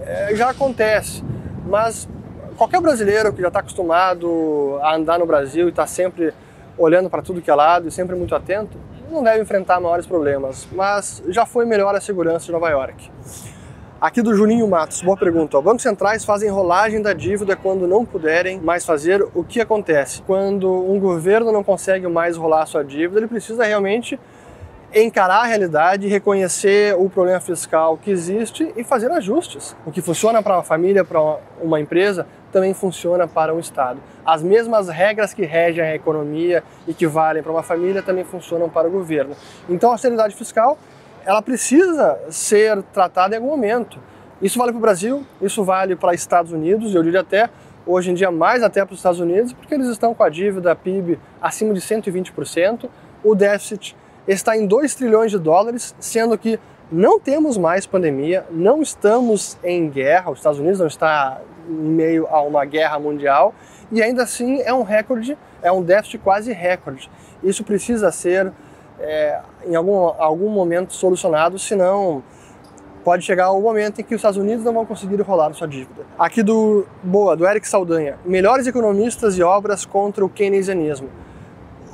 é, 0.05 0.35
já 0.35 0.51
acontece. 0.51 1.23
Mas 1.67 2.09
qualquer 2.57 2.81
brasileiro 2.81 3.33
que 3.33 3.43
já 3.43 3.49
está 3.49 3.61
acostumado 3.61 4.79
a 4.83 4.95
andar 4.97 5.19
no 5.19 5.27
Brasil 5.27 5.67
e 5.67 5.71
está 5.71 5.87
sempre 5.87 6.33
olhando 6.79 7.11
para 7.11 7.21
tudo 7.21 7.43
que 7.43 7.51
é 7.51 7.55
lado 7.55 7.89
e 7.89 7.91
sempre 7.91 8.17
muito 8.17 8.35
atento, 8.35 8.79
não 9.11 9.23
deve 9.23 9.43
enfrentar 9.43 9.79
maiores 9.79 10.07
problemas. 10.07 10.67
Mas 10.73 11.23
já 11.29 11.45
foi 11.45 11.67
melhor 11.67 11.95
a 11.95 12.01
segurança 12.01 12.47
de 12.47 12.53
Nova 12.53 12.71
York. 12.71 13.11
Aqui 14.03 14.21
do 14.21 14.35
Juninho 14.35 14.67
Matos, 14.67 15.01
boa 15.01 15.17
pergunta. 15.17 15.61
Bancos 15.61 15.85
centrais 15.85 16.25
fazem 16.25 16.51
rolagem 16.51 17.01
da 17.01 17.13
dívida 17.13 17.55
quando 17.55 17.87
não 17.87 18.05
puderem 18.05 18.61
mais 18.61 18.85
fazer. 18.85 19.25
O 19.33 19.45
que 19.45 19.61
acontece? 19.61 20.23
Quando 20.23 20.69
um 20.69 20.99
governo 20.99 21.53
não 21.53 21.63
consegue 21.63 22.09
mais 22.09 22.37
rolar 22.37 22.67
sua 22.67 22.83
dívida, 22.83 23.21
ele 23.21 23.29
precisa 23.29 23.65
realmente 23.65 24.19
encarar 24.93 25.43
a 25.43 25.45
realidade, 25.45 26.09
reconhecer 26.09 26.97
o 26.99 27.09
problema 27.09 27.39
fiscal 27.39 27.97
que 27.97 28.11
existe 28.11 28.73
e 28.77 28.83
fazer 28.83 29.09
ajustes. 29.13 29.77
O 29.87 29.93
que 29.93 30.03
funciona 30.03 30.43
para 30.43 30.57
uma 30.57 30.65
família, 30.65 31.05
para 31.05 31.21
uma 31.61 31.79
empresa, 31.79 32.27
também 32.51 32.75
funciona 32.75 33.29
para 33.29 33.55
um 33.55 33.61
Estado. 33.61 34.01
As 34.27 34.43
mesmas 34.43 34.89
regras 34.89 35.33
que 35.33 35.45
regem 35.45 35.85
a 35.85 35.95
economia 35.95 36.65
e 36.89 36.93
que 36.93 37.07
valem 37.07 37.41
para 37.41 37.53
uma 37.53 37.63
família 37.63 38.03
também 38.03 38.25
funcionam 38.25 38.69
para 38.69 38.89
o 38.89 38.91
governo. 38.91 39.37
Então, 39.69 39.91
a 39.91 39.93
austeridade 39.93 40.35
fiscal 40.35 40.77
ela 41.25 41.43
precisa 41.43 42.19
ser 42.31 42.83
tratada 42.93 43.35
em 43.35 43.39
algum 43.39 43.51
momento. 43.51 43.99
Isso 44.41 44.59
vale 44.59 44.73
para 44.73 44.79
o 44.79 44.81
Brasil, 44.81 45.27
isso 45.41 45.63
vale 45.63 45.95
para 45.95 46.15
Estados 46.15 46.53
Unidos, 46.53 46.95
eu 46.95 47.03
diria 47.03 47.21
até 47.21 47.49
hoje 47.87 48.11
em 48.11 48.15
dia 48.15 48.31
mais 48.31 48.63
até 48.63 48.85
para 48.85 48.93
os 48.93 48.99
Estados 48.99 49.21
Unidos, 49.21 49.53
porque 49.53 49.75
eles 49.75 49.87
estão 49.89 50.15
com 50.15 50.23
a 50.23 50.29
dívida 50.29 50.75
PIB 50.75 51.19
acima 51.41 51.73
de 51.75 51.81
120%, 51.81 52.89
o 53.23 53.35
déficit 53.35 53.97
está 54.27 54.57
em 54.57 54.67
2 54.67 54.95
trilhões 54.95 55.31
de 55.31 55.39
dólares, 55.39 55.95
sendo 55.99 56.37
que 56.37 56.59
não 56.91 57.19
temos 57.19 57.57
mais 57.57 57.87
pandemia, 57.87 58.45
não 58.51 58.83
estamos 58.83 59.57
em 59.65 59.89
guerra, 59.89 60.31
os 60.31 60.39
Estados 60.39 60.59
Unidos 60.59 60.81
não 60.81 60.87
está 60.87 61.41
em 61.69 61.73
meio 61.73 62.27
a 62.29 62.43
uma 62.43 62.65
guerra 62.65 62.99
mundial, 62.99 63.55
e 63.91 64.03
ainda 64.03 64.23
assim 64.23 64.61
é 64.61 64.73
um 64.73 64.83
recorde, 64.83 65.37
é 65.63 65.71
um 65.71 65.83
déficit 65.83 66.19
quase 66.19 66.53
recorde. 66.53 67.11
Isso 67.43 67.65
precisa 67.65 68.11
ser, 68.11 68.53
é, 69.01 69.41
em 69.67 69.75
algum, 69.75 69.97
algum 69.97 70.49
momento, 70.49 70.93
solucionado, 70.93 71.59
senão 71.59 72.23
pode 73.03 73.25
chegar 73.25 73.51
o 73.51 73.61
momento 73.61 74.01
em 74.01 74.05
que 74.05 74.15
os 74.15 74.19
Estados 74.19 74.39
Unidos 74.39 74.65
não 74.65 74.73
vão 74.73 74.87
conseguir 74.87 75.21
rolar 75.23 75.53
sua 75.55 75.67
dívida. 75.67 76.03
Aqui 76.19 76.43
do 76.43 76.87
Boa, 77.03 77.37
do 77.37 77.47
Eric 77.47 77.67
Saldanha. 77.67 78.19
Melhores 78.25 78.67
economistas 78.67 79.37
e 79.37 79.43
obras 79.43 79.85
contra 79.85 80.25
o 80.25 80.29
keynesianismo. 80.29 81.09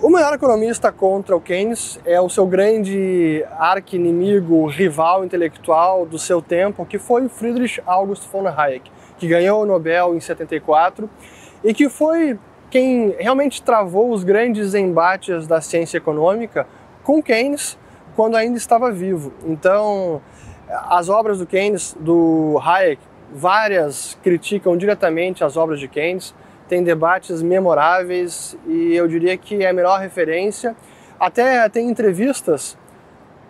O 0.00 0.08
melhor 0.10 0.32
economista 0.32 0.92
contra 0.92 1.34
o 1.34 1.40
Keynes 1.40 1.98
é 2.04 2.20
o 2.20 2.28
seu 2.28 2.46
grande 2.46 3.44
arqui-inimigo, 3.58 4.64
rival 4.68 5.24
intelectual 5.24 6.06
do 6.06 6.20
seu 6.20 6.40
tempo, 6.40 6.86
que 6.86 7.00
foi 7.00 7.28
Friedrich 7.28 7.82
August 7.84 8.30
von 8.30 8.46
Hayek, 8.46 8.88
que 9.18 9.26
ganhou 9.26 9.60
o 9.60 9.66
Nobel 9.66 10.14
em 10.14 10.20
74 10.20 11.10
e 11.64 11.74
que 11.74 11.88
foi 11.88 12.38
quem 12.70 13.16
realmente 13.18 13.60
travou 13.60 14.12
os 14.12 14.22
grandes 14.22 14.72
embates 14.72 15.48
da 15.48 15.60
ciência 15.60 15.96
econômica 15.96 16.64
com 17.08 17.22
Keynes 17.22 17.78
quando 18.14 18.36
ainda 18.36 18.58
estava 18.58 18.92
vivo. 18.92 19.32
Então, 19.46 20.20
as 20.68 21.08
obras 21.08 21.38
do 21.38 21.46
Keynes, 21.46 21.96
do 21.98 22.60
Hayek, 22.62 23.00
várias 23.32 24.18
criticam 24.22 24.76
diretamente 24.76 25.42
as 25.42 25.56
obras 25.56 25.80
de 25.80 25.88
Keynes, 25.88 26.34
tem 26.68 26.84
debates 26.84 27.40
memoráveis 27.40 28.58
e 28.66 28.94
eu 28.94 29.08
diria 29.08 29.38
que 29.38 29.64
é 29.64 29.70
a 29.70 29.72
melhor 29.72 29.98
referência. 29.98 30.76
Até 31.18 31.66
tem 31.70 31.88
entrevistas 31.88 32.76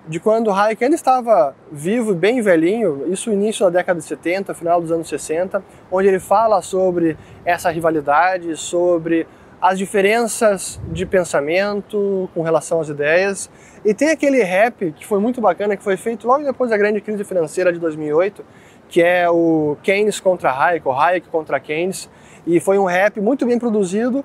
de 0.07 0.21
quando 0.21 0.53
Hayek 0.53 0.85
ainda 0.85 0.95
estava 0.95 1.53
vivo, 1.73 2.15
bem 2.15 2.41
velhinho, 2.41 3.13
isso 3.13 3.33
início 3.33 3.67
da 3.67 3.79
década 3.79 3.99
de 3.99 4.07
70, 4.07 4.55
final 4.55 4.81
dos 4.81 4.93
anos 4.93 5.09
60, 5.09 5.65
onde 5.91 6.07
ele 6.07 6.21
fala 6.21 6.63
sobre 6.63 7.17
essa 7.45 7.71
rivalidade, 7.71 8.57
sobre 8.57 9.27
as 9.61 9.79
diferenças 9.79 10.81
de 10.93 11.05
pensamento 11.05 12.29
com 12.35 12.43
relação 12.43 12.81
às 12.81 12.89
ideias. 12.89 13.51
E 13.85 13.93
tem 13.93 14.11
aquele 14.11 14.43
rap 14.43 14.93
que 14.93 15.07
foi 15.07 15.21
muito 15.21 15.41
bacana, 15.41 15.77
que 15.77 15.83
foi 15.83 15.97
feito 15.97 16.27
logo 16.27 16.45
depois 16.45 16.71
da 16.71 16.77
grande 16.77 17.01
crise 17.01 17.25
financeira 17.25 17.73
de 17.73 17.79
2008, 17.79 18.45
que 18.89 19.03
é 19.03 19.29
o 19.29 19.77
Keynes 19.83 20.21
contra 20.21 20.51
Hayek, 20.51 20.87
o 20.87 20.93
Hayek 20.93 21.29
contra 21.29 21.59
Keynes, 21.61 22.09
e 22.47 22.61
foi 22.61 22.79
um 22.79 22.85
rap 22.85 23.21
muito 23.21 23.45
bem 23.45 23.59
produzido 23.59 24.25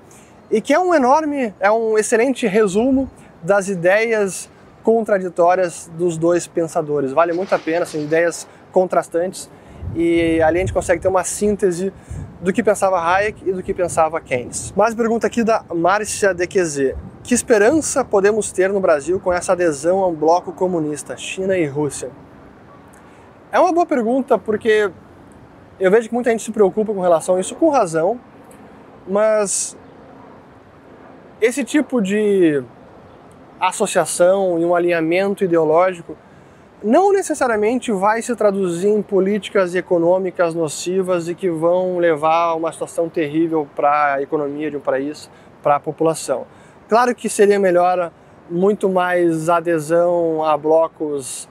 e 0.50 0.60
que 0.60 0.72
é 0.72 0.78
um 0.78 0.94
enorme, 0.94 1.52
é 1.58 1.70
um 1.70 1.98
excelente 1.98 2.46
resumo 2.46 3.10
das 3.42 3.68
ideias 3.68 4.48
contraditórias 4.82 5.90
dos 5.94 6.16
dois 6.16 6.46
pensadores. 6.46 7.12
Vale 7.12 7.32
muito 7.32 7.54
a 7.54 7.58
pena, 7.58 7.84
são 7.84 8.00
ideias 8.00 8.46
contrastantes 8.70 9.50
e 9.94 10.42
ali 10.42 10.58
a 10.58 10.60
gente 10.60 10.72
consegue 10.72 11.00
ter 11.00 11.08
uma 11.08 11.24
síntese 11.24 11.92
do 12.40 12.52
que 12.52 12.62
pensava 12.62 12.98
Hayek 13.00 13.48
e 13.48 13.52
do 13.52 13.62
que 13.62 13.72
pensava 13.72 14.20
Keynes. 14.20 14.72
Mais 14.76 14.94
pergunta 14.94 15.26
aqui 15.26 15.42
da 15.42 15.64
Márcia 15.74 16.34
Dequezê. 16.34 16.94
Que 17.22 17.32
esperança 17.32 18.04
podemos 18.04 18.52
ter 18.52 18.70
no 18.70 18.80
Brasil 18.80 19.18
com 19.18 19.32
essa 19.32 19.52
adesão 19.52 20.02
a 20.02 20.08
um 20.08 20.14
bloco 20.14 20.52
comunista, 20.52 21.16
China 21.16 21.56
e 21.56 21.64
Rússia? 21.66 22.10
É 23.50 23.58
uma 23.58 23.72
boa 23.72 23.86
pergunta 23.86 24.38
porque 24.38 24.90
eu 25.80 25.90
vejo 25.90 26.08
que 26.08 26.14
muita 26.14 26.30
gente 26.30 26.42
se 26.42 26.50
preocupa 26.50 26.92
com 26.92 27.00
relação 27.00 27.36
a 27.36 27.40
isso 27.40 27.54
com 27.54 27.70
razão, 27.70 28.20
mas 29.08 29.76
esse 31.40 31.64
tipo 31.64 32.02
de 32.02 32.62
associação 33.60 34.58
e 34.58 34.64
um 34.64 34.74
alinhamento 34.74 35.44
ideológico 35.44 36.16
não 36.84 37.14
necessariamente 37.14 37.90
vai 37.90 38.20
se 38.20 38.36
traduzir 38.36 38.88
em 38.88 39.00
políticas 39.00 39.74
econômicas 39.74 40.54
nocivas 40.54 41.30
e 41.30 41.34
que 41.34 41.48
vão 41.48 41.96
levar 41.96 42.50
a 42.50 42.54
uma 42.54 42.70
situação 42.70 43.08
terrível 43.08 43.66
para 43.74 44.16
a 44.16 44.22
economia 44.22 44.70
de 44.70 44.76
um 44.76 44.80
país, 44.80 45.30
para 45.62 45.76
a 45.76 45.80
população. 45.80 46.46
Claro 46.86 47.14
que 47.14 47.26
seria 47.26 47.58
melhor 47.58 48.12
muito 48.50 48.90
mais 48.90 49.48
adesão 49.48 50.44
a 50.44 50.58
blocos 50.58 51.48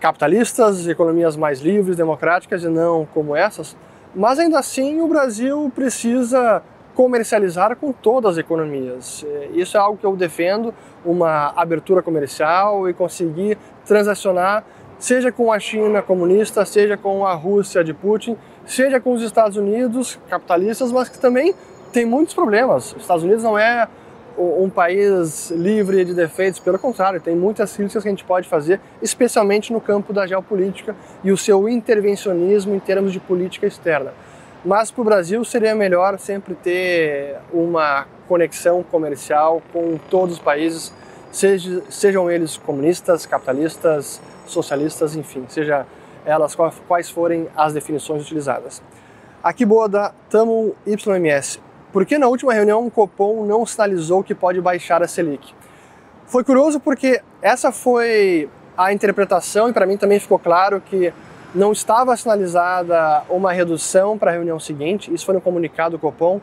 capitalistas, 0.00 0.88
economias 0.88 1.36
mais 1.36 1.60
livres, 1.60 1.96
democráticas 1.96 2.64
e 2.64 2.68
não 2.68 3.06
como 3.06 3.36
essas, 3.36 3.76
mas 4.12 4.40
ainda 4.40 4.58
assim 4.58 5.00
o 5.00 5.06
Brasil 5.06 5.70
precisa 5.72 6.60
comercializar 6.94 7.76
com 7.76 7.92
todas 7.92 8.32
as 8.32 8.38
economias. 8.38 9.24
Isso 9.52 9.76
é 9.76 9.80
algo 9.80 9.98
que 9.98 10.04
eu 10.04 10.14
defendo, 10.16 10.74
uma 11.04 11.52
abertura 11.56 12.02
comercial 12.02 12.88
e 12.88 12.94
conseguir 12.94 13.58
transacionar 13.84 14.64
seja 14.98 15.32
com 15.32 15.52
a 15.52 15.58
China 15.58 16.00
comunista, 16.00 16.64
seja 16.64 16.96
com 16.96 17.26
a 17.26 17.34
Rússia 17.34 17.82
de 17.82 17.92
Putin, 17.92 18.36
seja 18.64 19.00
com 19.00 19.12
os 19.12 19.22
Estados 19.22 19.56
Unidos 19.56 20.16
capitalistas, 20.28 20.92
mas 20.92 21.08
que 21.08 21.18
também 21.18 21.54
tem 21.92 22.06
muitos 22.06 22.34
problemas. 22.34 22.92
Os 22.92 23.02
Estados 23.02 23.24
Unidos 23.24 23.42
não 23.42 23.58
é 23.58 23.88
um 24.38 24.70
país 24.70 25.50
livre 25.50 26.04
de 26.04 26.14
defeitos, 26.14 26.60
pelo 26.60 26.78
contrário, 26.78 27.20
tem 27.20 27.34
muitas 27.34 27.76
críticas 27.76 28.02
que 28.02 28.08
a 28.08 28.12
gente 28.12 28.24
pode 28.24 28.48
fazer, 28.48 28.80
especialmente 29.02 29.72
no 29.72 29.80
campo 29.80 30.12
da 30.12 30.26
geopolítica 30.26 30.94
e 31.22 31.32
o 31.32 31.36
seu 31.36 31.68
intervencionismo 31.68 32.74
em 32.74 32.80
termos 32.80 33.12
de 33.12 33.18
política 33.18 33.66
externa. 33.66 34.14
Mas 34.64 34.92
para 34.92 35.00
o 35.00 35.04
Brasil 35.04 35.44
seria 35.44 35.74
melhor 35.74 36.18
sempre 36.20 36.54
ter 36.54 37.36
uma 37.52 38.06
conexão 38.28 38.82
comercial 38.82 39.60
com 39.72 39.98
todos 40.08 40.36
os 40.36 40.40
países, 40.40 40.92
seja, 41.32 41.82
sejam 41.90 42.30
eles 42.30 42.56
comunistas, 42.56 43.26
capitalistas, 43.26 44.20
socialistas, 44.46 45.16
enfim, 45.16 45.44
seja 45.48 45.84
elas 46.24 46.56
quais 46.86 47.10
forem 47.10 47.48
as 47.56 47.72
definições 47.72 48.22
utilizadas. 48.22 48.80
Aqui 49.42 49.64
boa 49.64 49.88
da 49.88 50.12
Tamo 50.30 50.76
YMS. 50.86 51.60
Por 51.92 52.06
que 52.06 52.16
na 52.16 52.28
última 52.28 52.54
reunião 52.54 52.86
o 52.86 52.90
Copom 52.90 53.44
não 53.44 53.66
sinalizou 53.66 54.22
que 54.22 54.34
pode 54.34 54.60
baixar 54.60 55.02
a 55.02 55.08
Selic? 55.08 55.52
Foi 56.26 56.44
curioso 56.44 56.78
porque 56.78 57.20
essa 57.42 57.72
foi 57.72 58.48
a 58.78 58.92
interpretação 58.92 59.68
e 59.68 59.72
para 59.72 59.84
mim 59.84 59.96
também 59.96 60.20
ficou 60.20 60.38
claro 60.38 60.80
que 60.80 61.12
não 61.54 61.72
estava 61.72 62.16
sinalizada 62.16 63.24
uma 63.28 63.52
redução 63.52 64.16
para 64.16 64.30
a 64.30 64.34
reunião 64.34 64.58
seguinte, 64.58 65.12
isso 65.12 65.26
foi 65.26 65.34
no 65.34 65.40
comunicado 65.40 65.96
do 65.96 66.00
Copom. 66.00 66.40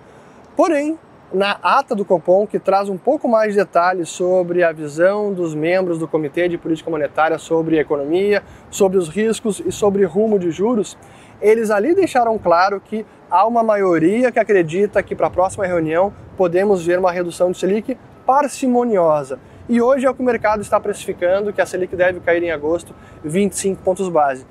Porém, 0.55 0.99
na 1.33 1.57
ata 1.63 1.95
do 1.95 2.05
Copom, 2.05 2.45
que 2.45 2.59
traz 2.59 2.89
um 2.89 2.97
pouco 2.97 3.27
mais 3.27 3.53
de 3.53 3.59
detalhes 3.59 4.09
sobre 4.09 4.63
a 4.63 4.71
visão 4.71 5.33
dos 5.33 5.55
membros 5.55 5.97
do 5.97 6.07
Comitê 6.07 6.47
de 6.47 6.57
Política 6.57 6.91
Monetária 6.91 7.37
sobre 7.39 7.79
a 7.79 7.81
economia, 7.81 8.43
sobre 8.69 8.97
os 8.97 9.09
riscos 9.09 9.61
e 9.65 9.71
sobre 9.71 10.03
rumo 10.05 10.37
de 10.37 10.51
juros, 10.51 10.97
eles 11.41 11.71
ali 11.71 11.95
deixaram 11.95 12.37
claro 12.37 12.79
que 12.79 13.05
há 13.31 13.47
uma 13.47 13.63
maioria 13.63 14.31
que 14.31 14.39
acredita 14.39 15.01
que 15.01 15.15
para 15.15 15.27
a 15.27 15.31
próxima 15.31 15.65
reunião 15.65 16.13
podemos 16.37 16.85
ver 16.85 16.99
uma 16.99 17.11
redução 17.11 17.51
de 17.51 17.57
Selic 17.57 17.97
parcimoniosa. 18.25 19.39
E 19.67 19.81
hoje 19.81 20.05
é 20.05 20.09
o 20.09 20.15
que 20.15 20.21
o 20.21 20.25
mercado 20.25 20.61
está 20.61 20.79
precificando, 20.79 21.53
que 21.53 21.61
a 21.61 21.65
Selic 21.65 21.95
deve 21.95 22.19
cair 22.19 22.43
em 22.43 22.51
agosto 22.51 22.93
25 23.23 23.81
pontos 23.81 24.09
base. 24.09 24.45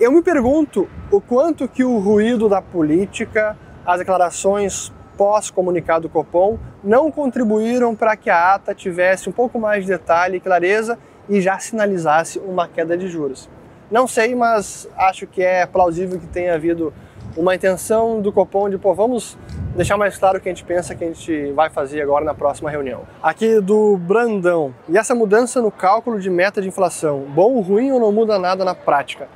Eu 0.00 0.10
me 0.10 0.22
pergunto 0.22 0.88
o 1.10 1.20
quanto 1.20 1.68
que 1.68 1.84
o 1.84 1.98
ruído 1.98 2.48
da 2.48 2.62
política, 2.62 3.54
as 3.84 3.98
declarações 3.98 4.90
pós-comunicado 5.14 6.08
do 6.08 6.08
Copom 6.08 6.58
não 6.82 7.12
contribuíram 7.12 7.94
para 7.94 8.16
que 8.16 8.30
a 8.30 8.54
ata 8.54 8.74
tivesse 8.74 9.28
um 9.28 9.32
pouco 9.32 9.60
mais 9.60 9.84
de 9.84 9.90
detalhe 9.90 10.38
e 10.38 10.40
clareza 10.40 10.98
e 11.28 11.38
já 11.42 11.58
sinalizasse 11.58 12.38
uma 12.38 12.66
queda 12.66 12.96
de 12.96 13.08
juros. 13.08 13.46
Não 13.90 14.06
sei, 14.06 14.34
mas 14.34 14.88
acho 14.96 15.26
que 15.26 15.42
é 15.42 15.66
plausível 15.66 16.18
que 16.18 16.26
tenha 16.26 16.54
havido 16.54 16.94
uma 17.36 17.54
intenção 17.54 18.22
do 18.22 18.32
Copom 18.32 18.70
de, 18.70 18.78
pô, 18.78 18.94
vamos 18.94 19.36
deixar 19.76 19.98
mais 19.98 20.16
claro 20.16 20.38
o 20.38 20.40
que 20.40 20.48
a 20.48 20.52
gente 20.52 20.64
pensa 20.64 20.94
que 20.94 21.04
a 21.04 21.08
gente 21.08 21.52
vai 21.52 21.68
fazer 21.68 22.00
agora 22.00 22.24
na 22.24 22.32
próxima 22.32 22.70
reunião. 22.70 23.02
Aqui 23.22 23.60
do 23.60 23.98
Brandão. 23.98 24.74
E 24.88 24.96
essa 24.96 25.14
mudança 25.14 25.60
no 25.60 25.70
cálculo 25.70 26.18
de 26.18 26.30
meta 26.30 26.62
de 26.62 26.68
inflação, 26.68 27.26
bom 27.28 27.60
ruim 27.60 27.92
ou 27.92 28.00
não 28.00 28.10
muda 28.10 28.38
nada 28.38 28.64
na 28.64 28.74
prática? 28.74 29.28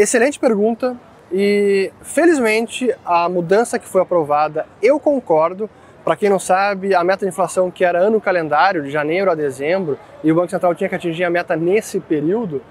Excelente 0.00 0.38
pergunta 0.40 0.96
e 1.30 1.92
felizmente 2.00 2.90
a 3.04 3.28
mudança 3.28 3.78
que 3.78 3.86
foi 3.86 4.00
aprovada, 4.00 4.64
eu 4.82 4.98
concordo. 4.98 5.68
Para 6.02 6.16
quem 6.16 6.30
não 6.30 6.38
sabe, 6.38 6.94
a 6.94 7.04
meta 7.04 7.26
de 7.26 7.28
inflação 7.28 7.70
que 7.70 7.84
era 7.84 7.98
ano 7.98 8.18
calendário, 8.18 8.82
de 8.82 8.90
janeiro 8.90 9.30
a 9.30 9.34
dezembro, 9.34 9.98
e 10.24 10.32
o 10.32 10.34
Banco 10.34 10.48
Central 10.48 10.74
tinha 10.74 10.88
que 10.88 10.94
atingir 10.94 11.24
a 11.24 11.28
meta 11.28 11.54
nesse 11.54 12.00
período, 12.00 12.62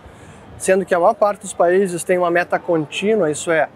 sendo 0.58 0.84
que 0.84 0.96
a 0.96 1.00
maior 1.00 1.14
parte 1.14 1.42
dos 1.42 1.54
países 1.54 2.04
tem 2.04 2.18
uma 2.18 2.32
meta 2.32 2.58
contínua, 2.58 3.30
isso 3.30 3.52
é, 3.52 3.70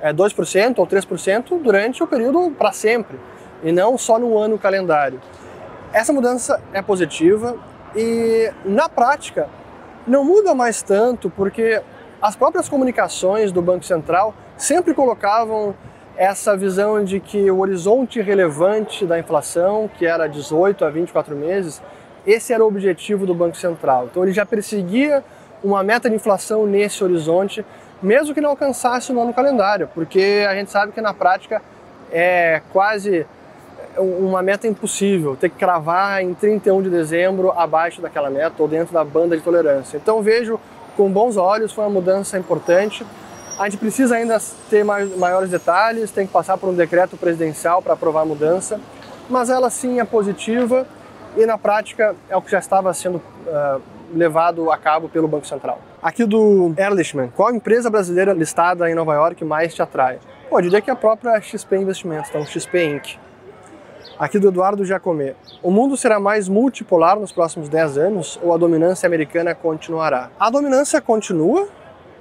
é 0.00 0.10
2% 0.10 0.78
ou 0.78 0.86
3% 0.86 1.62
durante 1.62 2.02
o 2.02 2.06
período 2.06 2.52
para 2.52 2.72
sempre, 2.72 3.20
e 3.62 3.70
não 3.70 3.98
só 3.98 4.18
no 4.18 4.38
ano 4.38 4.58
calendário. 4.58 5.20
Essa 5.92 6.10
mudança 6.10 6.58
é 6.72 6.80
positiva 6.80 7.54
e, 7.94 8.50
na 8.64 8.88
prática, 8.88 9.46
não 10.06 10.24
muda 10.24 10.54
mais 10.54 10.80
tanto, 10.80 11.28
porque 11.28 11.82
as 12.24 12.34
próprias 12.34 12.70
comunicações 12.70 13.52
do 13.52 13.60
Banco 13.60 13.84
Central 13.84 14.34
sempre 14.56 14.94
colocavam 14.94 15.74
essa 16.16 16.56
visão 16.56 17.04
de 17.04 17.20
que 17.20 17.50
o 17.50 17.58
horizonte 17.58 18.18
relevante 18.22 19.04
da 19.04 19.18
inflação, 19.18 19.90
que 19.98 20.06
era 20.06 20.26
18 20.26 20.86
a 20.86 20.88
24 20.88 21.36
meses, 21.36 21.82
esse 22.26 22.54
era 22.54 22.64
o 22.64 22.66
objetivo 22.66 23.26
do 23.26 23.34
Banco 23.34 23.58
Central. 23.58 24.06
Então 24.06 24.22
ele 24.22 24.32
já 24.32 24.46
perseguia 24.46 25.22
uma 25.62 25.82
meta 25.82 26.08
de 26.08 26.16
inflação 26.16 26.66
nesse 26.66 27.04
horizonte, 27.04 27.62
mesmo 28.02 28.32
que 28.32 28.40
não 28.40 28.48
alcançasse 28.48 29.12
no 29.12 29.20
ano 29.20 29.34
calendário, 29.34 29.90
porque 29.92 30.46
a 30.48 30.54
gente 30.54 30.70
sabe 30.70 30.92
que 30.92 31.02
na 31.02 31.12
prática 31.12 31.60
é 32.10 32.62
quase 32.72 33.26
uma 33.98 34.42
meta 34.42 34.66
impossível, 34.66 35.36
ter 35.36 35.50
que 35.50 35.56
cravar 35.56 36.22
em 36.22 36.32
31 36.32 36.80
de 36.80 36.88
dezembro 36.88 37.52
abaixo 37.52 38.00
daquela 38.00 38.30
meta 38.30 38.54
ou 38.62 38.66
dentro 38.66 38.94
da 38.94 39.04
banda 39.04 39.36
de 39.36 39.42
tolerância. 39.42 39.98
Então 39.98 40.22
vejo 40.22 40.58
com 40.96 41.10
bons 41.10 41.36
olhos, 41.36 41.72
foi 41.72 41.84
uma 41.84 41.90
mudança 41.90 42.38
importante. 42.38 43.06
A 43.58 43.64
gente 43.64 43.78
precisa 43.78 44.16
ainda 44.16 44.40
ter 44.68 44.84
maiores 44.84 45.50
detalhes, 45.50 46.10
tem 46.10 46.26
que 46.26 46.32
passar 46.32 46.56
por 46.56 46.68
um 46.68 46.74
decreto 46.74 47.16
presidencial 47.16 47.80
para 47.80 47.92
aprovar 47.92 48.22
a 48.22 48.24
mudança, 48.24 48.80
mas 49.30 49.48
ela 49.48 49.70
sim 49.70 50.00
é 50.00 50.04
positiva 50.04 50.86
e 51.36 51.46
na 51.46 51.56
prática 51.56 52.14
é 52.28 52.36
o 52.36 52.42
que 52.42 52.50
já 52.50 52.58
estava 52.58 52.92
sendo 52.92 53.16
uh, 53.16 53.80
levado 54.12 54.70
a 54.70 54.76
cabo 54.76 55.08
pelo 55.08 55.28
Banco 55.28 55.46
Central. 55.46 55.80
Aqui 56.02 56.24
do 56.24 56.74
Ehrlichman, 56.76 57.32
qual 57.34 57.54
empresa 57.54 57.88
brasileira 57.88 58.32
listada 58.32 58.90
em 58.90 58.94
Nova 58.94 59.14
York 59.14 59.44
mais 59.44 59.74
te 59.74 59.82
atrai? 59.82 60.18
Pô, 60.50 60.58
eu 60.58 60.62
diria 60.62 60.80
que 60.80 60.90
é 60.90 60.92
a 60.92 60.96
própria 60.96 61.40
XP 61.40 61.76
Investimentos, 61.76 62.28
então 62.30 62.44
XP 62.44 62.84
Inc. 62.84 63.16
Aqui 64.16 64.38
do 64.38 64.46
Eduardo 64.46 64.84
Jacomé. 64.84 65.34
O 65.60 65.72
mundo 65.72 65.96
será 65.96 66.20
mais 66.20 66.48
multipolar 66.48 67.18
nos 67.18 67.32
próximos 67.32 67.68
10 67.68 67.98
anos 67.98 68.38
ou 68.40 68.54
a 68.54 68.56
dominância 68.56 69.08
americana 69.08 69.56
continuará? 69.56 70.30
A 70.38 70.48
dominância 70.50 71.00
continua, 71.00 71.66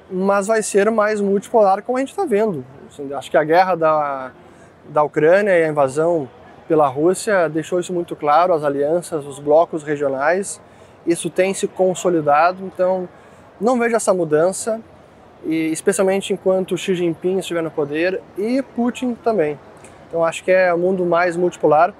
mas 0.09 0.47
vai 0.47 0.63
ser 0.63 0.89
mais 0.89 1.21
multipolar 1.21 1.83
como 1.83 1.99
a 1.99 2.01
gente 2.01 2.09
está 2.09 2.25
vendo. 2.25 2.65
Assim, 2.89 3.13
acho 3.13 3.29
que 3.29 3.37
a 3.37 3.43
guerra 3.43 3.75
da, 3.75 4.31
da 4.89 5.03
Ucrânia 5.03 5.51
e 5.55 5.63
a 5.63 5.67
invasão 5.67 6.27
pela 6.67 6.87
Rússia 6.87 7.47
deixou 7.47 7.79
isso 7.79 7.93
muito 7.93 8.15
claro, 8.15 8.53
as 8.53 8.63
alianças, 8.63 9.23
os 9.23 9.37
blocos 9.37 9.83
regionais, 9.83 10.59
isso 11.05 11.29
tem 11.29 11.53
se 11.53 11.67
consolidado, 11.67 12.63
então 12.65 13.07
não 13.61 13.77
vejo 13.77 13.95
essa 13.95 14.13
mudança, 14.15 14.81
e 15.45 15.71
especialmente 15.71 16.33
enquanto 16.33 16.75
Xi 16.75 16.95
Jinping 16.95 17.37
estiver 17.37 17.61
no 17.61 17.69
poder 17.69 18.19
e 18.35 18.63
Putin 18.63 19.13
também. 19.13 19.59
Então 20.13 20.23
acho 20.23 20.43
que 20.43 20.51
é 20.51 20.71
o 20.71 20.75
um 20.75 20.79
mundo 20.79 21.03
mais 21.07 21.35
multipolar, 21.35 21.91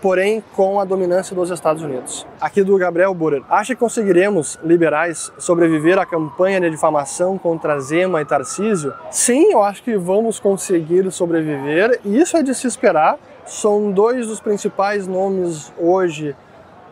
porém 0.00 0.40
com 0.54 0.78
a 0.78 0.84
dominância 0.84 1.34
dos 1.34 1.50
Estados 1.50 1.82
Unidos. 1.82 2.24
Aqui 2.40 2.62
do 2.62 2.78
Gabriel 2.78 3.12
Burer. 3.12 3.42
Acha 3.48 3.74
que 3.74 3.80
conseguiremos, 3.80 4.56
liberais, 4.62 5.32
sobreviver 5.36 5.98
à 5.98 6.06
campanha 6.06 6.60
de 6.60 6.70
difamação 6.70 7.36
contra 7.36 7.80
Zema 7.80 8.22
e 8.22 8.24
Tarcísio? 8.24 8.94
Sim, 9.10 9.50
eu 9.50 9.64
acho 9.64 9.82
que 9.82 9.98
vamos 9.98 10.38
conseguir 10.38 11.10
sobreviver, 11.10 11.98
e 12.04 12.20
isso 12.20 12.36
é 12.36 12.42
de 12.44 12.54
se 12.54 12.68
esperar. 12.68 13.18
São 13.44 13.90
dois 13.90 14.28
dos 14.28 14.38
principais 14.38 15.08
nomes 15.08 15.72
hoje 15.76 16.36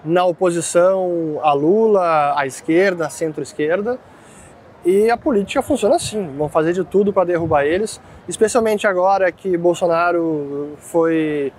na 0.05 0.25
oposição 0.25 1.39
a 1.41 1.53
Lula, 1.53 2.35
à 2.37 2.49
esquerda, 2.49 3.07
à 3.07 3.11
centro-esquerda. 3.11 3.97
E 4.85 5.11
a 5.11 5.17
política 5.17 5.63
funciona 5.63 5.97
assim, 5.97 6.37
vão 6.37 6.49
fazer 6.49 6.75
de 6.75 6.85
tudo 6.85 7.11
para 7.11 7.25
derrubar 7.25 7.65
eles, 7.65 7.99
especialmente 8.29 8.87
agora 8.87 9.33
que 9.33 9.57
Bolsonaro 9.57 10.75
foi 10.77 11.53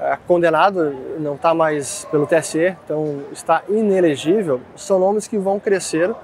é, 0.00 0.16
condenado, 0.26 0.94
não 1.18 1.34
está 1.34 1.52
mais 1.52 2.06
pelo 2.10 2.26
TSE, 2.26 2.74
então 2.84 3.24
está 3.30 3.62
inelegível. 3.68 4.60
São 4.74 4.98
nomes 4.98 5.28
que 5.28 5.36
vão 5.36 5.60
crescer 5.60 6.14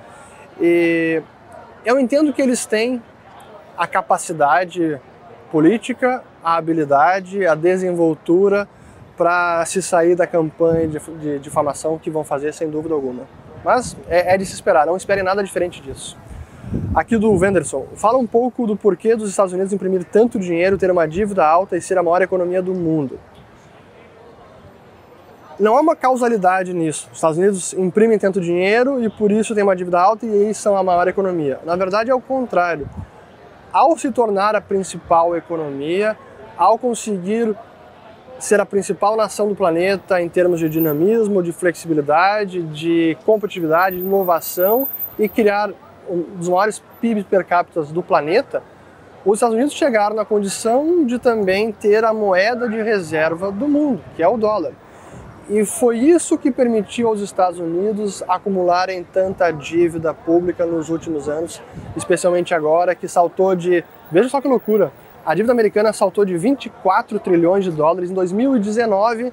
e 0.58 1.22
eu 1.84 1.98
entendo 1.98 2.32
que 2.32 2.40
eles 2.40 2.64
têm 2.64 3.02
a 3.76 3.86
capacidade 3.86 4.98
política, 5.52 6.24
a 6.42 6.56
habilidade, 6.56 7.46
a 7.46 7.54
desenvoltura 7.54 8.66
para 9.18 9.64
se 9.66 9.82
sair 9.82 10.14
da 10.14 10.26
campanha 10.26 10.88
de, 10.88 10.98
de 10.98 11.38
difamação 11.40 11.98
que 11.98 12.10
vão 12.10 12.24
fazer 12.24 12.54
sem 12.54 12.70
dúvida 12.70 12.94
alguma. 12.94 13.24
Mas 13.62 13.96
é, 14.08 14.34
é 14.34 14.38
de 14.38 14.46
se 14.46 14.54
esperar, 14.54 14.86
não 14.86 14.96
espere 14.96 15.22
nada 15.22 15.44
diferente 15.44 15.82
disso. 15.82 16.16
Aqui 16.94 17.16
do 17.16 17.32
Wenderson, 17.32 17.86
fala 17.94 18.18
um 18.18 18.26
pouco 18.26 18.66
do 18.66 18.76
porquê 18.76 19.16
dos 19.16 19.30
Estados 19.30 19.52
Unidos 19.52 19.72
imprimir 19.72 20.04
tanto 20.04 20.38
dinheiro, 20.38 20.76
ter 20.76 20.90
uma 20.90 21.06
dívida 21.06 21.46
alta 21.46 21.76
e 21.76 21.80
ser 21.80 21.96
a 21.96 22.02
maior 22.02 22.20
economia 22.20 22.60
do 22.60 22.74
mundo. 22.74 23.18
Não 25.58 25.76
há 25.76 25.80
uma 25.80 25.96
causalidade 25.96 26.72
nisso. 26.72 27.08
Os 27.10 27.16
Estados 27.16 27.38
Unidos 27.38 27.72
imprimem 27.72 28.18
tanto 28.18 28.40
dinheiro 28.40 29.02
e 29.02 29.08
por 29.08 29.32
isso 29.32 29.54
tem 29.54 29.64
uma 29.64 29.74
dívida 29.74 29.98
alta 29.98 30.26
e 30.26 30.28
eles 30.28 30.56
são 30.56 30.76
a 30.76 30.82
maior 30.82 31.08
economia. 31.08 31.58
Na 31.64 31.74
verdade 31.74 32.10
é 32.10 32.14
o 32.14 32.20
contrário. 32.20 32.88
Ao 33.72 33.96
se 33.98 34.10
tornar 34.12 34.54
a 34.54 34.60
principal 34.60 35.36
economia, 35.36 36.16
ao 36.56 36.78
conseguir 36.78 37.56
ser 38.38 38.60
a 38.60 38.66
principal 38.66 39.16
nação 39.16 39.48
do 39.48 39.54
planeta 39.54 40.20
em 40.22 40.28
termos 40.28 40.60
de 40.60 40.68
dinamismo, 40.68 41.42
de 41.42 41.50
flexibilidade, 41.50 42.62
de 42.62 43.16
competitividade, 43.24 43.96
de 43.96 44.02
inovação 44.02 44.86
e 45.18 45.28
criar 45.28 45.72
um 46.08 46.36
dos 46.36 46.48
maiores 46.48 46.82
PIB 47.00 47.24
per 47.24 47.44
capita 47.44 47.82
do 47.82 48.02
planeta, 48.02 48.62
os 49.24 49.38
Estados 49.38 49.54
Unidos 49.54 49.74
chegaram 49.74 50.16
na 50.16 50.24
condição 50.24 51.04
de 51.04 51.18
também 51.18 51.72
ter 51.72 52.04
a 52.04 52.14
moeda 52.14 52.68
de 52.68 52.80
reserva 52.80 53.50
do 53.50 53.68
mundo, 53.68 54.00
que 54.16 54.22
é 54.22 54.28
o 54.28 54.36
dólar. 54.36 54.72
E 55.50 55.64
foi 55.64 55.98
isso 55.98 56.36
que 56.36 56.50
permitiu 56.50 57.08
aos 57.08 57.20
Estados 57.20 57.58
Unidos 57.58 58.22
acumularem 58.28 59.02
tanta 59.02 59.50
dívida 59.50 60.12
pública 60.12 60.64
nos 60.66 60.90
últimos 60.90 61.28
anos, 61.28 61.60
especialmente 61.96 62.54
agora 62.54 62.94
que 62.94 63.08
saltou 63.08 63.56
de, 63.56 63.82
veja 64.10 64.28
só 64.28 64.40
que 64.40 64.48
loucura, 64.48 64.92
a 65.24 65.34
dívida 65.34 65.52
americana 65.52 65.92
saltou 65.92 66.24
de 66.24 66.36
24 66.36 67.18
trilhões 67.18 67.64
de 67.64 67.70
dólares 67.70 68.10
em 68.10 68.14
2019 68.14 69.32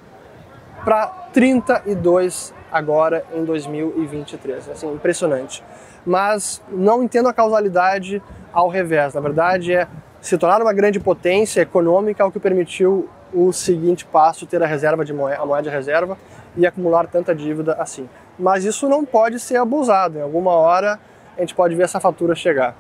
para 0.84 1.08
32 1.32 2.54
agora 2.72 3.26
em 3.34 3.44
2023. 3.44 4.70
Assim, 4.70 4.92
impressionante 4.92 5.64
mas 6.06 6.62
não 6.70 7.04
entendo 7.04 7.28
a 7.28 7.34
causalidade 7.34 8.22
ao 8.54 8.70
revés. 8.70 9.14
Na 9.14 9.22
verdade, 9.22 9.74
é 9.74 9.88
se 10.22 10.38
tornar 10.38 10.62
uma 10.62 10.74
grande 10.74 11.00
potência 11.00 11.62
econômica 11.62 12.26
o 12.26 12.32
que 12.32 12.40
permitiu 12.40 13.10
o 13.34 13.52
seguinte 13.52 14.06
passo, 14.06 14.46
ter 14.46 14.62
a 14.64 14.66
reserva 14.66 15.04
de 15.04 15.14
moeda, 15.14 15.42
a 15.42 15.46
moeda 15.46 15.70
de 15.70 15.76
reserva 15.76 16.18
e 16.56 16.66
acumular 16.66 17.08
tanta 17.08 17.36
dívida 17.36 17.74
assim. 17.74 18.10
Mas 18.38 18.64
isso 18.64 18.88
não 18.88 19.04
pode 19.06 19.40
ser 19.40 19.58
abusado. 19.58 20.18
Em 20.18 20.22
alguma 20.22 20.52
hora 20.52 21.00
a 21.38 21.42
gente 21.42 21.54
pode 21.54 21.76
ver 21.76 21.84
essa 21.84 22.00
fatura 22.00 22.34
chegar. 22.34 22.76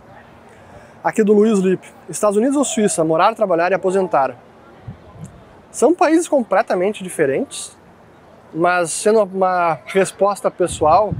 Aqui 1.03 1.23
do 1.23 1.33
Luiz 1.33 1.59
Lippe. 1.59 1.87
Estados 2.09 2.37
Unidos 2.37 2.55
ou 2.55 2.63
Suíça? 2.63 3.03
Morar, 3.03 3.35
trabalhar 3.35 3.71
e 3.71 3.75
aposentar. 3.75 4.35
São 5.69 5.93
países 5.93 6.27
completamente 6.27 7.03
diferentes, 7.03 7.77
mas 8.53 8.91
sendo 8.91 9.21
uma 9.23 9.77
resposta 9.85 10.49
pessoal, 10.49 11.13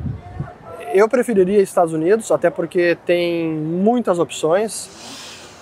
eu 0.98 1.10
preferiria 1.10 1.62
Estados 1.62 1.94
Unidos, 1.94 2.32
até 2.32 2.50
porque 2.50 2.98
tem 3.06 3.50
muitas 3.50 4.18
opções. 4.20 5.14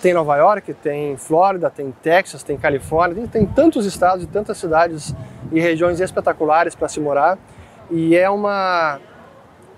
Tem 0.02 0.14
Nova 0.14 0.36
York, 0.36 0.74
tem 0.74 1.16
Flórida, 1.16 1.70
tem 1.70 1.94
Texas, 2.04 2.44
tem 2.44 2.58
Califórnia, 2.58 3.16
tem, 3.16 3.26
tem 3.26 3.46
tantos 3.46 3.86
estados 3.86 4.26
e 4.26 4.28
tantas 4.28 4.58
cidades 4.58 5.16
e 5.52 5.60
regiões 5.62 6.00
espetaculares 6.02 6.76
para 6.76 6.90
se 6.90 7.00
morar. 7.00 7.38
E 7.90 8.16
é 8.16 8.30
uma 8.30 9.00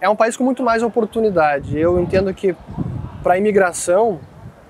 é 0.02 0.10
um 0.10 0.16
país 0.16 0.36
com 0.36 0.44
muito 0.44 0.64
mais 0.64 0.84
oportunidade. 0.84 1.80
Eu 1.80 2.00
entendo 2.00 2.34
que 2.34 2.56
para 3.22 3.38
imigração, 3.38 4.20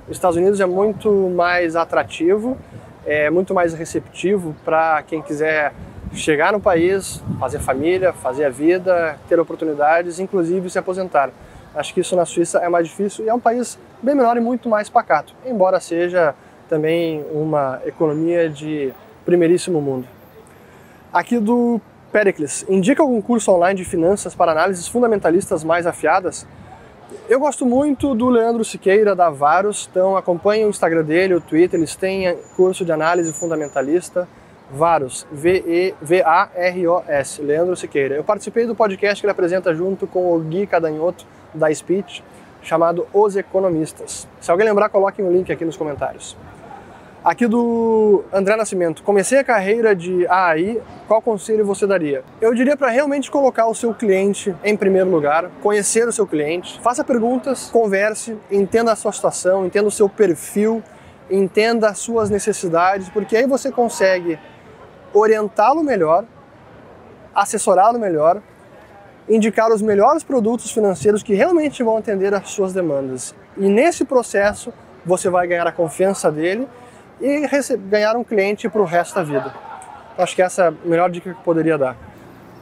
os 0.07 0.17
Estados 0.17 0.37
Unidos 0.37 0.59
é 0.59 0.65
muito 0.65 1.11
mais 1.29 1.75
atrativo, 1.75 2.57
é 3.05 3.29
muito 3.29 3.53
mais 3.53 3.73
receptivo 3.73 4.55
para 4.63 5.03
quem 5.03 5.21
quiser 5.21 5.73
chegar 6.15 6.53
no 6.53 6.59
país, 6.59 7.21
fazer 7.39 7.59
família, 7.59 8.13
fazer 8.13 8.45
a 8.45 8.49
vida, 8.49 9.19
ter 9.27 9.39
oportunidades, 9.39 10.19
inclusive 10.19 10.69
se 10.69 10.79
aposentar. 10.79 11.29
Acho 11.75 11.93
que 11.93 11.99
isso 11.99 12.15
na 12.15 12.25
Suíça 12.25 12.59
é 12.59 12.69
mais 12.69 12.87
difícil 12.87 13.25
e 13.25 13.29
é 13.29 13.33
um 13.33 13.39
país 13.39 13.77
bem 14.01 14.15
menor 14.15 14.37
e 14.37 14.39
muito 14.39 14.69
mais 14.69 14.89
pacato, 14.89 15.33
embora 15.45 15.79
seja 15.79 16.33
também 16.69 17.23
uma 17.31 17.81
economia 17.85 18.49
de 18.49 18.93
primeiríssimo 19.25 19.81
mundo. 19.81 20.07
Aqui 21.11 21.37
do 21.37 21.81
Pericles, 22.11 22.65
indica 22.69 23.03
algum 23.03 23.21
curso 23.21 23.51
online 23.51 23.77
de 23.77 23.85
finanças 23.85 24.33
para 24.33 24.53
análises 24.53 24.87
fundamentalistas 24.87 25.63
mais 25.63 25.85
afiadas? 25.85 26.47
Eu 27.27 27.39
gosto 27.39 27.65
muito 27.65 28.15
do 28.15 28.29
Leandro 28.29 28.63
Siqueira 28.63 29.13
da 29.13 29.29
Varos, 29.29 29.87
então 29.91 30.15
acompanhe 30.15 30.65
o 30.65 30.69
Instagram 30.69 31.03
dele, 31.03 31.33
o 31.33 31.41
Twitter, 31.41 31.79
eles 31.79 31.95
têm 31.95 32.37
curso 32.55 32.85
de 32.85 32.91
análise 32.91 33.33
fundamentalista. 33.33 34.27
Varos, 34.69 35.25
V-E-V-A-R-O-S, 35.31 36.61
Leandro 37.41 37.75
Siqueira. 37.75 38.15
Eu 38.15 38.23
participei 38.23 38.65
do 38.65 38.75
podcast 38.75 39.21
que 39.21 39.25
ele 39.25 39.31
apresenta 39.31 39.73
junto 39.73 40.07
com 40.07 40.33
o 40.33 40.39
Gui 40.39 40.65
Cadanhoto, 40.67 41.25
da 41.53 41.73
Speech, 41.73 42.23
chamado 42.61 43.07
Os 43.13 43.35
Economistas. 43.35 44.27
Se 44.41 44.51
alguém 44.51 44.65
lembrar, 44.65 44.89
coloquem 44.89 45.23
o 45.23 45.29
um 45.29 45.31
link 45.31 45.51
aqui 45.51 45.63
nos 45.63 45.77
comentários. 45.77 46.35
Aqui 47.23 47.47
do 47.47 48.23
André 48.31 48.55
Nascimento. 48.55 49.01
Comecei 49.01 49.39
a 49.39 49.43
carreira 49.43 49.95
de 49.95 50.27
AI, 50.27 50.79
qual 51.07 51.19
conselho 51.21 51.65
você 51.65 51.87
daria? 51.87 52.23
Eu 52.39 52.53
diria 52.53 52.77
para 52.77 52.89
realmente 52.89 53.31
colocar 53.31 53.65
o 53.65 53.73
seu 53.73 53.95
cliente 53.95 54.55
em 54.63 54.77
primeiro 54.77 55.09
lugar, 55.09 55.49
conhecer 55.61 56.07
o 56.07 56.11
seu 56.11 56.27
cliente, 56.27 56.79
faça 56.81 57.03
perguntas, 57.03 57.69
converse, 57.71 58.37
entenda 58.51 58.91
a 58.91 58.95
sua 58.95 59.11
situação, 59.11 59.65
entenda 59.65 59.87
o 59.87 59.91
seu 59.91 60.07
perfil, 60.07 60.83
entenda 61.27 61.89
as 61.89 61.97
suas 61.97 62.29
necessidades, 62.29 63.09
porque 63.09 63.35
aí 63.35 63.47
você 63.47 63.71
consegue 63.71 64.37
orientá-lo 65.15 65.81
melhor, 65.83 66.25
assessorá-lo 67.33 67.97
melhor, 67.97 68.41
indicar 69.27 69.71
os 69.71 69.81
melhores 69.81 70.23
produtos 70.23 70.71
financeiros 70.71 71.23
que 71.23 71.33
realmente 71.33 71.81
vão 71.81 71.97
atender 71.97 72.33
às 72.33 72.49
suas 72.49 72.73
demandas. 72.73 73.33
E 73.57 73.67
nesse 73.67 74.03
processo 74.03 74.73
você 75.05 75.29
vai 75.29 75.47
ganhar 75.47 75.65
a 75.65 75.71
confiança 75.71 76.31
dele 76.31 76.67
e 77.21 77.47
ganhar 77.89 78.15
um 78.15 78.23
cliente 78.23 78.67
para 78.67 78.81
o 78.81 78.85
resto 78.85 79.15
da 79.15 79.23
vida. 79.23 79.53
Acho 80.17 80.35
que 80.35 80.41
essa 80.41 80.65
é 80.65 80.67
a 80.67 80.73
melhor 80.83 81.09
dica 81.09 81.31
que 81.31 81.39
eu 81.39 81.43
poderia 81.43 81.77
dar. 81.77 81.95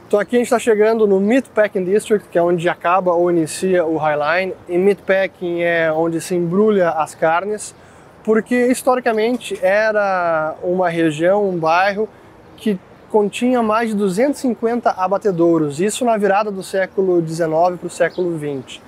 Então 0.06 0.20
aqui 0.20 0.36
a 0.36 0.38
gente 0.38 0.46
está 0.46 0.58
chegando 0.58 1.06
no 1.06 1.18
Meatpacking 1.18 1.84
District, 1.84 2.28
que 2.28 2.38
é 2.38 2.42
onde 2.42 2.68
acaba 2.68 3.12
ou 3.12 3.30
inicia 3.30 3.84
o 3.84 3.96
Highline. 3.96 4.54
E 4.68 4.78
Meatpacking 4.78 5.62
é 5.62 5.90
onde 5.90 6.20
se 6.20 6.34
embrulha 6.34 6.90
as 6.90 7.14
carnes, 7.14 7.74
porque 8.22 8.66
historicamente 8.66 9.58
era 9.62 10.54
uma 10.62 10.88
região, 10.88 11.48
um 11.48 11.58
bairro 11.58 12.08
que 12.56 12.78
continha 13.10 13.62
mais 13.62 13.90
de 13.90 13.94
250 13.94 14.90
abatedouros, 14.90 15.80
isso 15.80 16.04
na 16.04 16.16
virada 16.16 16.50
do 16.50 16.62
século 16.62 17.24
XIX 17.26 17.48
para 17.78 17.86
o 17.86 17.90
século 17.90 18.36
XX. 18.36 18.80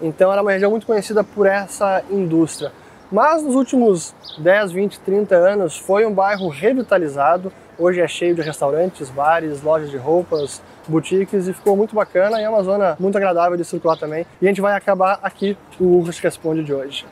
Então 0.00 0.32
era 0.32 0.40
uma 0.40 0.52
região 0.52 0.70
muito 0.70 0.86
conhecida 0.86 1.22
por 1.22 1.46
essa 1.46 2.02
indústria. 2.10 2.72
Mas 3.12 3.42
nos 3.42 3.54
últimos 3.54 4.14
10, 4.38 4.72
20, 4.72 5.00
30 5.00 5.36
anos 5.36 5.76
foi 5.76 6.06
um 6.06 6.12
bairro 6.12 6.48
revitalizado. 6.48 7.52
Hoje 7.78 8.00
é 8.00 8.08
cheio 8.08 8.34
de 8.34 8.40
restaurantes, 8.40 9.10
bares, 9.10 9.62
lojas 9.62 9.90
de 9.90 9.96
roupas, 9.96 10.62
boutiques 10.88 11.46
e 11.46 11.52
ficou 11.52 11.76
muito 11.76 11.94
bacana 11.94 12.40
e 12.40 12.44
é 12.44 12.48
uma 12.48 12.62
zona 12.62 12.96
muito 12.98 13.16
agradável 13.16 13.56
de 13.56 13.64
circular 13.64 13.96
também. 13.96 14.26
E 14.40 14.46
a 14.46 14.48
gente 14.48 14.60
vai 14.60 14.74
acabar 14.76 15.18
aqui 15.22 15.56
o 15.78 15.98
Urros 15.98 16.18
Responde 16.18 16.64
de 16.64 16.72
hoje. 16.72 17.04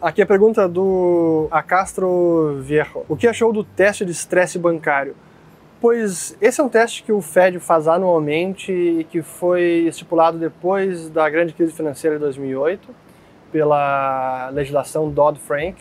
Aqui 0.00 0.20
a 0.20 0.26
pergunta 0.26 0.68
do 0.68 1.48
Acastro 1.50 2.58
Viejo. 2.60 3.04
O 3.08 3.16
que 3.16 3.26
achou 3.26 3.52
do 3.52 3.64
teste 3.64 4.04
de 4.04 4.12
estresse 4.12 4.58
bancário? 4.58 5.14
Pois 5.80 6.36
esse 6.40 6.60
é 6.60 6.64
um 6.64 6.68
teste 6.68 7.04
que 7.04 7.12
o 7.12 7.20
Fed 7.20 7.60
faz 7.60 7.86
anualmente 7.86 8.72
e 8.72 9.04
que 9.04 9.22
foi 9.22 9.86
estipulado 9.86 10.36
depois 10.36 11.08
da 11.08 11.28
grande 11.30 11.52
crise 11.52 11.72
financeira 11.72 12.16
de 12.16 12.22
2008 12.22 12.88
pela 13.52 14.50
legislação 14.50 15.08
Dodd-Frank 15.08 15.76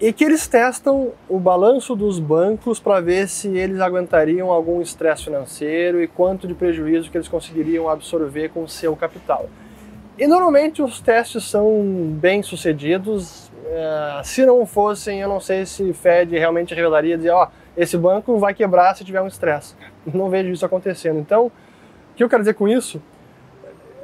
e 0.00 0.12
que 0.12 0.24
eles 0.24 0.46
testam 0.46 1.12
o 1.28 1.38
balanço 1.38 1.94
dos 1.94 2.18
bancos 2.18 2.78
para 2.78 3.00
ver 3.00 3.28
se 3.28 3.48
eles 3.56 3.80
aguentariam 3.80 4.50
algum 4.50 4.80
estresse 4.80 5.24
financeiro 5.24 6.02
e 6.02 6.06
quanto 6.06 6.46
de 6.46 6.54
prejuízo 6.54 7.10
que 7.10 7.16
eles 7.16 7.28
conseguiriam 7.28 7.88
absorver 7.88 8.50
com 8.50 8.62
o 8.62 8.68
seu 8.68 8.94
capital. 8.96 9.48
E 10.16 10.26
normalmente 10.26 10.82
os 10.82 11.00
testes 11.00 11.44
são 11.44 11.82
bem 12.20 12.42
sucedidos. 12.42 13.50
É, 13.66 14.20
se 14.24 14.44
não 14.44 14.64
fossem, 14.66 15.20
eu 15.20 15.28
não 15.28 15.40
sei 15.40 15.66
se 15.66 15.92
Fed 15.92 16.36
realmente 16.36 16.74
revelaria 16.74 17.16
dizer, 17.16 17.30
ó, 17.30 17.44
oh, 17.44 17.48
esse 17.78 17.96
banco 17.96 18.36
vai 18.38 18.52
quebrar 18.52 18.94
se 18.96 19.04
tiver 19.04 19.22
um 19.22 19.28
estresse. 19.28 19.74
Não 20.12 20.28
vejo 20.28 20.50
isso 20.50 20.66
acontecendo. 20.66 21.20
Então, 21.20 21.46
o 21.46 21.52
que 22.16 22.24
eu 22.24 22.28
quero 22.28 22.42
dizer 22.42 22.54
com 22.54 22.66
isso? 22.66 23.00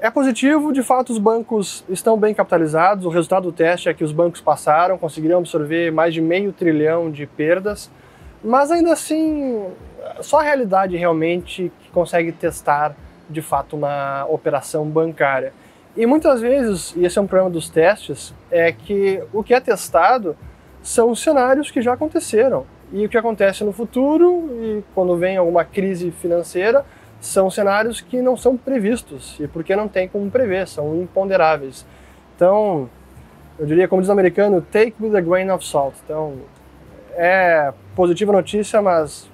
É 0.00 0.10
positivo, 0.10 0.72
de 0.72 0.82
fato 0.82 1.12
os 1.12 1.18
bancos 1.18 1.84
estão 1.88 2.16
bem 2.16 2.32
capitalizados. 2.32 3.04
O 3.04 3.08
resultado 3.08 3.44
do 3.44 3.52
teste 3.52 3.88
é 3.88 3.94
que 3.94 4.04
os 4.04 4.12
bancos 4.12 4.40
passaram, 4.40 4.96
conseguiram 4.96 5.38
absorver 5.38 5.90
mais 5.90 6.14
de 6.14 6.20
meio 6.20 6.52
trilhão 6.52 7.10
de 7.10 7.26
perdas, 7.26 7.90
mas 8.42 8.70
ainda 8.70 8.92
assim, 8.92 9.66
só 10.20 10.38
a 10.38 10.42
realidade 10.42 10.96
realmente 10.96 11.72
que 11.82 11.90
consegue 11.90 12.30
testar 12.30 12.94
de 13.28 13.42
fato 13.42 13.74
uma 13.74 14.24
operação 14.26 14.86
bancária. 14.86 15.52
E 15.96 16.06
muitas 16.06 16.40
vezes, 16.40 16.94
e 16.96 17.04
esse 17.04 17.18
é 17.18 17.22
um 17.22 17.26
problema 17.26 17.50
dos 17.50 17.68
testes, 17.68 18.34
é 18.50 18.70
que 18.70 19.20
o 19.32 19.42
que 19.42 19.54
é 19.54 19.60
testado 19.60 20.36
são 20.82 21.14
cenários 21.14 21.70
que 21.70 21.80
já 21.80 21.94
aconteceram. 21.94 22.66
E 22.94 23.04
o 23.04 23.08
que 23.08 23.18
acontece 23.18 23.64
no 23.64 23.72
futuro, 23.72 24.48
e 24.62 24.84
quando 24.94 25.16
vem 25.16 25.36
alguma 25.36 25.64
crise 25.64 26.12
financeira, 26.12 26.86
são 27.20 27.50
cenários 27.50 28.00
que 28.00 28.22
não 28.22 28.36
são 28.36 28.56
previstos, 28.56 29.36
e 29.40 29.48
porque 29.48 29.74
não 29.74 29.88
tem 29.88 30.06
como 30.06 30.30
prever, 30.30 30.68
são 30.68 30.94
imponderáveis. 31.02 31.84
Então, 32.36 32.88
eu 33.58 33.66
diria, 33.66 33.88
como 33.88 34.00
diz 34.00 34.08
o 34.08 34.12
americano, 34.12 34.62
take 34.62 34.94
with 35.00 35.16
a 35.16 35.20
grain 35.20 35.50
of 35.50 35.66
salt. 35.66 35.96
Então, 36.04 36.34
é 37.16 37.74
positiva 37.96 38.32
notícia, 38.32 38.80
mas 38.80 39.28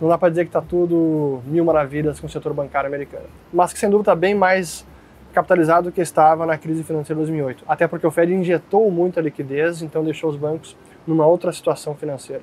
não 0.00 0.08
dá 0.08 0.18
para 0.18 0.30
dizer 0.30 0.42
que 0.42 0.48
está 0.48 0.60
tudo 0.60 1.40
mil 1.46 1.64
maravilhas 1.64 2.18
com 2.18 2.26
o 2.26 2.30
setor 2.30 2.52
bancário 2.52 2.88
americano. 2.88 3.26
Mas 3.52 3.72
que 3.72 3.78
sem 3.78 3.88
dúvida 3.88 4.10
está 4.10 4.16
bem 4.16 4.34
mais 4.34 4.84
capitalizado 5.32 5.90
do 5.90 5.92
que 5.92 6.00
estava 6.00 6.44
na 6.44 6.58
crise 6.58 6.82
financeira 6.82 7.14
de 7.14 7.26
2008. 7.26 7.62
Até 7.68 7.86
porque 7.86 8.04
o 8.04 8.10
Fed 8.10 8.34
injetou 8.34 8.90
muita 8.90 9.20
liquidez, 9.20 9.82
então 9.82 10.02
deixou 10.02 10.30
os 10.30 10.36
bancos 10.36 10.76
numa 11.06 11.24
outra 11.26 11.52
situação 11.52 11.94
financeira. 11.94 12.42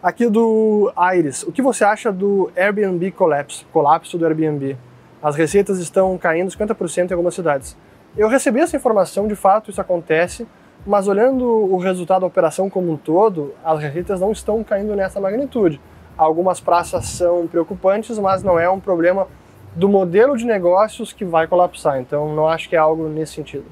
Aqui 0.00 0.28
do 0.28 0.92
Aires, 0.96 1.42
o 1.42 1.50
que 1.50 1.60
você 1.60 1.82
acha 1.84 2.12
do 2.12 2.52
Airbnb 2.56 3.10
collapse, 3.10 3.64
colapso 3.72 4.16
do 4.16 4.24
Airbnb? 4.24 4.76
As 5.20 5.34
receitas 5.34 5.80
estão 5.80 6.16
caindo 6.16 6.48
50% 6.52 7.10
em 7.10 7.14
algumas 7.14 7.34
cidades. 7.34 7.76
Eu 8.16 8.28
recebi 8.28 8.60
essa 8.60 8.76
informação, 8.76 9.26
de 9.26 9.34
fato 9.34 9.72
isso 9.72 9.80
acontece, 9.80 10.46
mas 10.86 11.08
olhando 11.08 11.44
o 11.44 11.76
resultado 11.78 12.20
da 12.20 12.28
operação 12.28 12.70
como 12.70 12.92
um 12.92 12.96
todo, 12.96 13.52
as 13.64 13.80
receitas 13.80 14.20
não 14.20 14.30
estão 14.30 14.62
caindo 14.62 14.94
nessa 14.94 15.20
magnitude. 15.20 15.80
Algumas 16.16 16.60
praças 16.60 17.04
são 17.06 17.48
preocupantes, 17.48 18.20
mas 18.20 18.40
não 18.40 18.56
é 18.56 18.70
um 18.70 18.78
problema 18.78 19.26
do 19.74 19.88
modelo 19.88 20.36
de 20.36 20.46
negócios 20.46 21.12
que 21.12 21.24
vai 21.24 21.48
colapsar. 21.48 21.98
Então 22.00 22.32
não 22.36 22.46
acho 22.46 22.68
que 22.68 22.76
é 22.76 22.78
algo 22.78 23.08
nesse 23.08 23.32
sentido. 23.32 23.66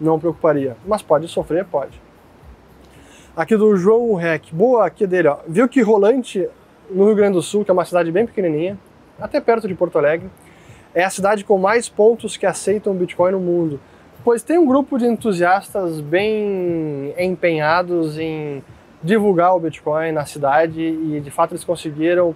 Não 0.00 0.18
preocuparia. 0.18 0.78
Mas 0.86 1.02
pode 1.02 1.28
sofrer, 1.28 1.66
pode. 1.66 2.07
Aqui 3.38 3.56
do 3.56 3.76
João 3.76 4.14
Rec. 4.14 4.52
Boa, 4.52 4.84
aqui 4.84 5.06
dele, 5.06 5.28
ó. 5.28 5.36
Viu 5.46 5.68
que 5.68 5.80
Rolante, 5.80 6.48
no 6.90 7.04
Rio 7.04 7.14
Grande 7.14 7.34
do 7.34 7.40
Sul, 7.40 7.64
que 7.64 7.70
é 7.70 7.72
uma 7.72 7.84
cidade 7.84 8.10
bem 8.10 8.26
pequenininha, 8.26 8.76
até 9.16 9.40
perto 9.40 9.68
de 9.68 9.76
Porto 9.76 9.96
Alegre, 9.96 10.28
é 10.92 11.04
a 11.04 11.08
cidade 11.08 11.44
com 11.44 11.56
mais 11.56 11.88
pontos 11.88 12.36
que 12.36 12.44
aceitam 12.44 12.92
Bitcoin 12.96 13.30
no 13.30 13.38
mundo. 13.38 13.78
Pois 14.24 14.42
tem 14.42 14.58
um 14.58 14.66
grupo 14.66 14.98
de 14.98 15.06
entusiastas 15.06 16.00
bem 16.00 17.14
empenhados 17.16 18.18
em 18.18 18.60
divulgar 19.04 19.54
o 19.54 19.60
Bitcoin 19.60 20.10
na 20.10 20.26
cidade 20.26 20.82
e 20.82 21.20
de 21.20 21.30
fato 21.30 21.52
eles 21.52 21.62
conseguiram 21.62 22.34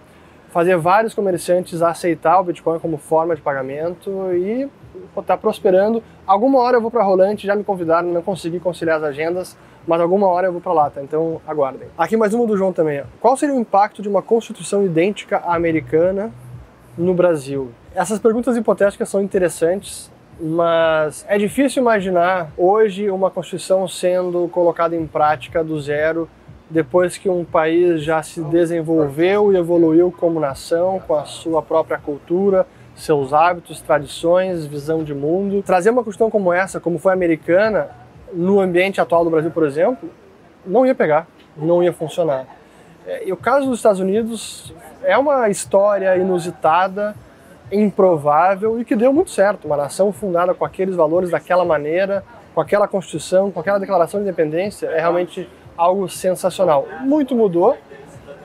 fazer 0.52 0.76
vários 0.76 1.14
comerciantes 1.14 1.82
aceitar 1.82 2.38
o 2.38 2.44
Bitcoin 2.44 2.78
como 2.78 2.96
forma 2.96 3.34
de 3.34 3.42
pagamento 3.42 4.08
e 4.34 4.70
está 5.20 5.36
prosperando. 5.36 6.02
Alguma 6.26 6.58
hora 6.58 6.76
eu 6.76 6.80
vou 6.80 6.90
para 6.90 7.02
Rolante, 7.02 7.46
já 7.46 7.54
me 7.54 7.64
convidaram, 7.64 8.08
não 8.08 8.22
consegui 8.22 8.58
conciliar 8.58 8.98
as 8.98 9.04
agendas, 9.04 9.56
mas 9.86 10.00
alguma 10.00 10.28
hora 10.28 10.48
eu 10.48 10.52
vou 10.52 10.60
para 10.60 10.72
lá, 10.72 10.90
tá? 10.90 11.02
Então 11.02 11.40
aguardem. 11.46 11.88
Aqui 11.98 12.16
mais 12.16 12.32
uma 12.32 12.46
do 12.46 12.56
João 12.56 12.72
também. 12.72 13.02
Qual 13.20 13.36
seria 13.36 13.54
o 13.54 13.60
impacto 13.60 14.00
de 14.00 14.08
uma 14.08 14.22
constituição 14.22 14.84
idêntica 14.84 15.38
à 15.38 15.54
americana 15.54 16.32
no 16.96 17.14
Brasil? 17.14 17.70
Essas 17.94 18.18
perguntas 18.18 18.56
hipotéticas 18.56 19.08
são 19.08 19.20
interessantes, 19.20 20.10
mas 20.40 21.24
é 21.28 21.36
difícil 21.36 21.82
imaginar 21.82 22.50
hoje 22.56 23.10
uma 23.10 23.30
constituição 23.30 23.86
sendo 23.86 24.48
colocada 24.48 24.96
em 24.96 25.06
prática 25.06 25.62
do 25.62 25.80
zero 25.80 26.28
depois 26.72 27.18
que 27.18 27.28
um 27.28 27.44
país 27.44 28.02
já 28.02 28.22
se 28.22 28.40
desenvolveu 28.44 29.52
e 29.52 29.56
evoluiu 29.56 30.10
como 30.10 30.40
nação, 30.40 31.00
com 31.06 31.14
a 31.14 31.24
sua 31.24 31.60
própria 31.60 31.98
cultura, 31.98 32.66
seus 32.94 33.32
hábitos, 33.32 33.80
tradições, 33.80 34.66
visão 34.66 35.02
de 35.02 35.14
mundo. 35.14 35.62
Trazer 35.62 35.90
uma 35.90 36.04
questão 36.04 36.30
como 36.30 36.52
essa, 36.52 36.78
como 36.78 36.98
foi 36.98 37.12
a 37.12 37.14
americana, 37.14 37.90
no 38.32 38.60
ambiente 38.60 39.00
atual 39.00 39.24
do 39.24 39.30
Brasil, 39.30 39.50
por 39.50 39.64
exemplo, 39.64 40.08
não 40.64 40.86
ia 40.86 40.94
pegar, 40.94 41.26
não 41.56 41.82
ia 41.82 41.92
funcionar. 41.92 42.46
É, 43.06 43.28
e 43.28 43.32
o 43.32 43.36
caso 43.36 43.66
dos 43.68 43.78
Estados 43.78 44.00
Unidos 44.00 44.72
é 45.02 45.16
uma 45.18 45.48
história 45.48 46.16
inusitada, 46.16 47.14
improvável 47.70 48.80
e 48.80 48.84
que 48.84 48.94
deu 48.94 49.12
muito 49.12 49.30
certo. 49.30 49.64
Uma 49.66 49.76
nação 49.76 50.12
fundada 50.12 50.54
com 50.54 50.64
aqueles 50.64 50.94
valores 50.94 51.30
daquela 51.30 51.64
maneira, 51.64 52.24
com 52.54 52.60
aquela 52.60 52.86
Constituição, 52.86 53.50
com 53.50 53.60
aquela 53.60 53.78
Declaração 53.78 54.20
de 54.20 54.26
Independência, 54.26 54.86
é 54.86 55.00
realmente 55.00 55.48
algo 55.76 56.08
sensacional. 56.08 56.86
Muito 57.00 57.34
mudou 57.34 57.76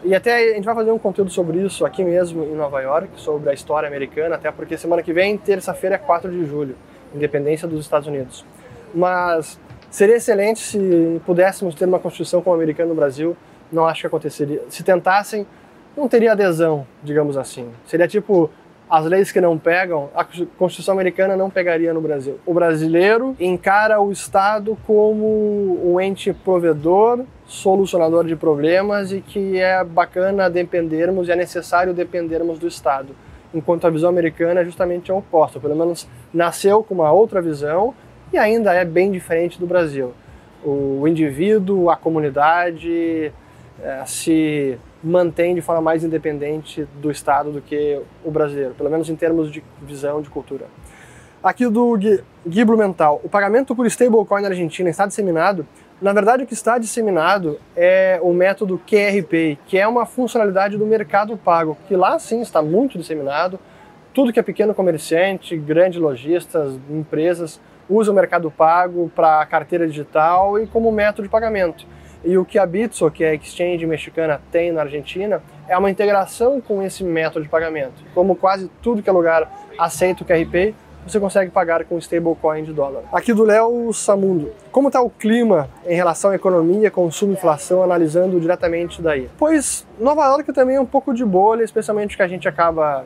e 0.03 0.15
até 0.15 0.51
a 0.51 0.55
gente 0.55 0.65
vai 0.65 0.75
fazer 0.75 0.91
um 0.91 0.99
conteúdo 0.99 1.31
sobre 1.31 1.59
isso 1.59 1.85
aqui 1.85 2.03
mesmo 2.03 2.43
em 2.43 2.55
Nova 2.55 2.81
York, 2.81 3.09
sobre 3.15 3.49
a 3.49 3.53
história 3.53 3.87
americana, 3.87 4.35
até 4.35 4.51
porque 4.51 4.77
semana 4.77 5.01
que 5.01 5.13
vem, 5.13 5.37
terça-feira, 5.37 5.95
é 5.95 5.97
4 5.97 6.31
de 6.31 6.45
julho, 6.45 6.75
independência 7.13 7.67
dos 7.67 7.81
Estados 7.81 8.07
Unidos. 8.07 8.45
Mas 8.93 9.59
Seria 9.89 10.17
excelente 10.17 10.59
se 10.59 11.21
pudéssemos 11.25 11.73
ter 11.73 11.85
uma 11.85 11.99
Constituição 11.99 12.41
como 12.41 12.53
a 12.53 12.57
americana 12.57 12.89
no 12.89 12.95
Brasil. 12.95 13.37
Não 13.71 13.85
acho 13.85 14.01
que 14.01 14.07
aconteceria. 14.07 14.61
Se 14.69 14.83
tentassem, 14.83 15.47
não 15.95 16.07
teria 16.07 16.33
adesão, 16.33 16.85
digamos 17.01 17.37
assim. 17.37 17.69
Seria 17.85 18.07
tipo 18.07 18.49
as 18.89 19.05
leis 19.05 19.31
que 19.31 19.41
não 19.41 19.57
pegam, 19.57 20.09
a 20.15 20.23
Constituição 20.57 20.93
americana 20.93 21.35
não 21.35 21.49
pegaria 21.49 21.93
no 21.93 21.99
Brasil. 21.99 22.39
O 22.45 22.53
brasileiro 22.53 23.35
encara 23.39 23.99
o 23.99 24.11
Estado 24.11 24.77
como 24.87 25.79
um 25.83 25.99
ente 25.99 26.31
provedor, 26.31 27.25
solucionador 27.45 28.25
de 28.25 28.35
problemas 28.35 29.11
e 29.11 29.19
que 29.19 29.59
é 29.59 29.83
bacana 29.83 30.49
dependermos 30.49 31.27
e 31.27 31.31
é 31.31 31.35
necessário 31.35 31.93
dependermos 31.93 32.59
do 32.59 32.67
Estado. 32.67 33.13
Enquanto 33.53 33.85
a 33.85 33.89
visão 33.89 34.09
americana 34.09 34.61
é 34.61 34.65
justamente 34.65 35.11
a 35.11 35.15
oposta, 35.15 35.59
pelo 35.59 35.75
menos 35.75 36.07
nasceu 36.33 36.81
com 36.81 36.93
uma 36.93 37.11
outra 37.11 37.41
visão 37.41 37.93
e 38.31 38.37
ainda 38.37 38.73
é 38.73 38.85
bem 38.85 39.11
diferente 39.11 39.59
do 39.59 39.67
Brasil. 39.67 40.13
o 40.63 41.07
indivíduo, 41.07 41.89
a 41.89 41.95
comunidade 41.95 43.31
é, 43.81 44.03
se 44.05 44.77
mantém 45.03 45.55
de 45.55 45.61
forma 45.61 45.81
mais 45.81 46.03
independente 46.03 46.87
do 47.01 47.11
Estado 47.11 47.51
do 47.51 47.61
que 47.61 48.01
o 48.23 48.31
brasileiro, 48.31 48.73
pelo 48.73 48.89
menos 48.89 49.09
em 49.09 49.15
termos 49.15 49.51
de 49.51 49.63
visão 49.81 50.21
de 50.21 50.29
cultura. 50.29 50.65
Aqui 51.43 51.67
do 51.67 51.95
Gui, 51.97 52.65
Blumenthal, 52.65 53.21
o 53.23 53.29
pagamento 53.29 53.75
por 53.75 53.85
stablecoin 53.85 54.41
na 54.41 54.49
Argentina 54.49 54.89
está 54.89 55.05
disseminado? 55.05 55.67
Na 56.01 56.11
verdade, 56.11 56.43
o 56.43 56.47
que 56.47 56.53
está 56.53 56.77
disseminado 56.77 57.59
é 57.75 58.19
o 58.21 58.33
método 58.33 58.81
QRP, 58.85 59.57
que 59.65 59.77
é 59.77 59.87
uma 59.87 60.05
funcionalidade 60.05 60.77
do 60.77 60.85
mercado 60.85 61.37
pago, 61.37 61.77
que 61.87 61.95
lá 61.95 62.17
sim 62.19 62.41
está 62.41 62.61
muito 62.61 62.97
disseminado. 62.97 63.59
Tudo 64.13 64.33
que 64.33 64.39
é 64.39 64.43
pequeno 64.43 64.73
comerciante, 64.73 65.55
grandes 65.55 65.99
lojistas, 65.99 66.73
empresas 66.89 67.61
usa 67.89 68.11
o 68.11 68.15
mercado 68.15 68.51
pago 68.51 69.11
para 69.15 69.45
carteira 69.45 69.87
digital 69.87 70.59
e 70.59 70.67
como 70.67 70.91
método 70.91 71.23
de 71.23 71.29
pagamento. 71.29 71.85
E 72.23 72.37
o 72.37 72.45
que 72.45 72.57
a 72.57 72.65
Bitso, 72.65 73.09
que 73.11 73.23
é 73.23 73.29
a 73.29 73.33
exchange 73.35 73.85
mexicana, 73.85 74.41
tem 74.51 74.71
na 74.71 74.81
Argentina 74.81 75.41
é 75.67 75.77
uma 75.77 75.91
integração 75.91 76.61
com 76.61 76.81
esse 76.81 77.03
método 77.03 77.43
de 77.43 77.49
pagamento. 77.49 78.03
Como 78.13 78.35
quase 78.35 78.69
tudo 78.81 79.03
que 79.03 79.09
é 79.09 79.13
lugar 79.13 79.51
aceita 79.77 80.23
o 80.23 80.25
QRP, 80.25 80.73
você 81.05 81.19
consegue 81.19 81.51
pagar 81.51 81.85
com 81.85 81.97
stablecoin 81.97 82.63
de 82.63 82.73
dólar. 82.73 83.03
Aqui 83.13 83.33
do 83.33 83.43
Léo 83.43 83.93
Samundo. 83.93 84.51
Como 84.71 84.87
está 84.87 85.01
o 85.01 85.09
clima 85.09 85.69
em 85.85 85.95
relação 85.95 86.31
à 86.31 86.35
economia, 86.35 86.91
consumo 86.91 87.31
e 87.31 87.35
inflação, 87.35 87.81
analisando 87.81 88.39
diretamente 88.39 89.01
daí? 89.01 89.29
Pois 89.37 89.87
Nova 89.97 90.25
York 90.25 90.51
também 90.51 90.75
é 90.75 90.81
um 90.81 90.85
pouco 90.85 91.13
de 91.13 91.23
bolha, 91.23 91.63
especialmente 91.63 92.17
que 92.17 92.23
a 92.23 92.27
gente 92.27 92.47
acaba 92.47 93.05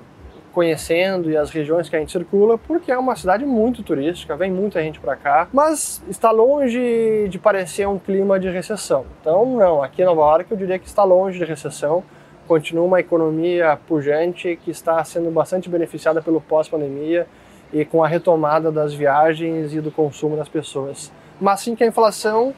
conhecendo 0.53 1.29
e 1.29 1.37
as 1.37 1.49
regiões 1.49 1.89
que 1.89 1.95
a 1.95 1.99
gente 1.99 2.11
circula, 2.11 2.57
porque 2.57 2.91
é 2.91 2.97
uma 2.97 3.15
cidade 3.15 3.45
muito 3.45 3.83
turística, 3.83 4.35
vem 4.35 4.51
muita 4.51 4.81
gente 4.81 4.99
para 4.99 5.15
cá, 5.15 5.47
mas 5.51 6.01
está 6.09 6.31
longe 6.31 7.27
de 7.29 7.39
parecer 7.39 7.87
um 7.87 7.97
clima 7.97 8.39
de 8.39 8.49
recessão. 8.49 9.05
Então, 9.21 9.57
não, 9.57 9.81
aqui 9.81 10.01
em 10.01 10.05
Nova 10.05 10.21
York 10.21 10.51
eu 10.51 10.57
diria 10.57 10.77
que 10.77 10.87
está 10.87 11.03
longe 11.03 11.39
de 11.39 11.45
recessão, 11.45 12.03
continua 12.47 12.85
uma 12.85 12.99
economia 12.99 13.79
pujante 13.87 14.59
que 14.63 14.71
está 14.71 15.03
sendo 15.03 15.31
bastante 15.31 15.69
beneficiada 15.69 16.21
pelo 16.21 16.41
pós-pandemia 16.41 17.25
e 17.71 17.85
com 17.85 18.03
a 18.03 18.07
retomada 18.07 18.71
das 18.71 18.93
viagens 18.93 19.73
e 19.73 19.79
do 19.79 19.91
consumo 19.91 20.35
das 20.35 20.49
pessoas. 20.49 21.11
Mas 21.39 21.61
sim 21.61 21.75
que 21.75 21.83
a 21.83 21.87
inflação 21.87 22.53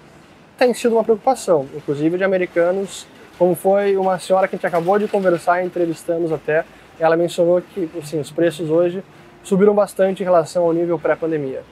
tem 0.58 0.74
sido 0.74 0.96
uma 0.96 1.04
preocupação, 1.04 1.68
inclusive 1.76 2.18
de 2.18 2.24
americanos, 2.24 3.08
como 3.38 3.56
foi 3.56 3.98
uma 3.98 4.20
senhora 4.20 4.48
que 4.48 4.56
a 4.56 4.58
gente 4.58 4.68
acabou 4.68 4.98
de 5.00 5.08
conversar, 5.08 5.64
entrevistamos 5.64 6.32
até, 6.32 6.66
ela 7.00 7.16
mencionou 7.16 7.62
que 7.62 7.90
assim, 7.98 8.20
os 8.20 8.32
preços 8.32 8.70
hoje 8.70 9.04
subiram 9.44 9.74
bastante 9.74 10.22
em 10.22 10.24
relação 10.24 10.64
ao 10.64 10.74
nível 10.74 10.98
pré-pandemia. 10.98 11.64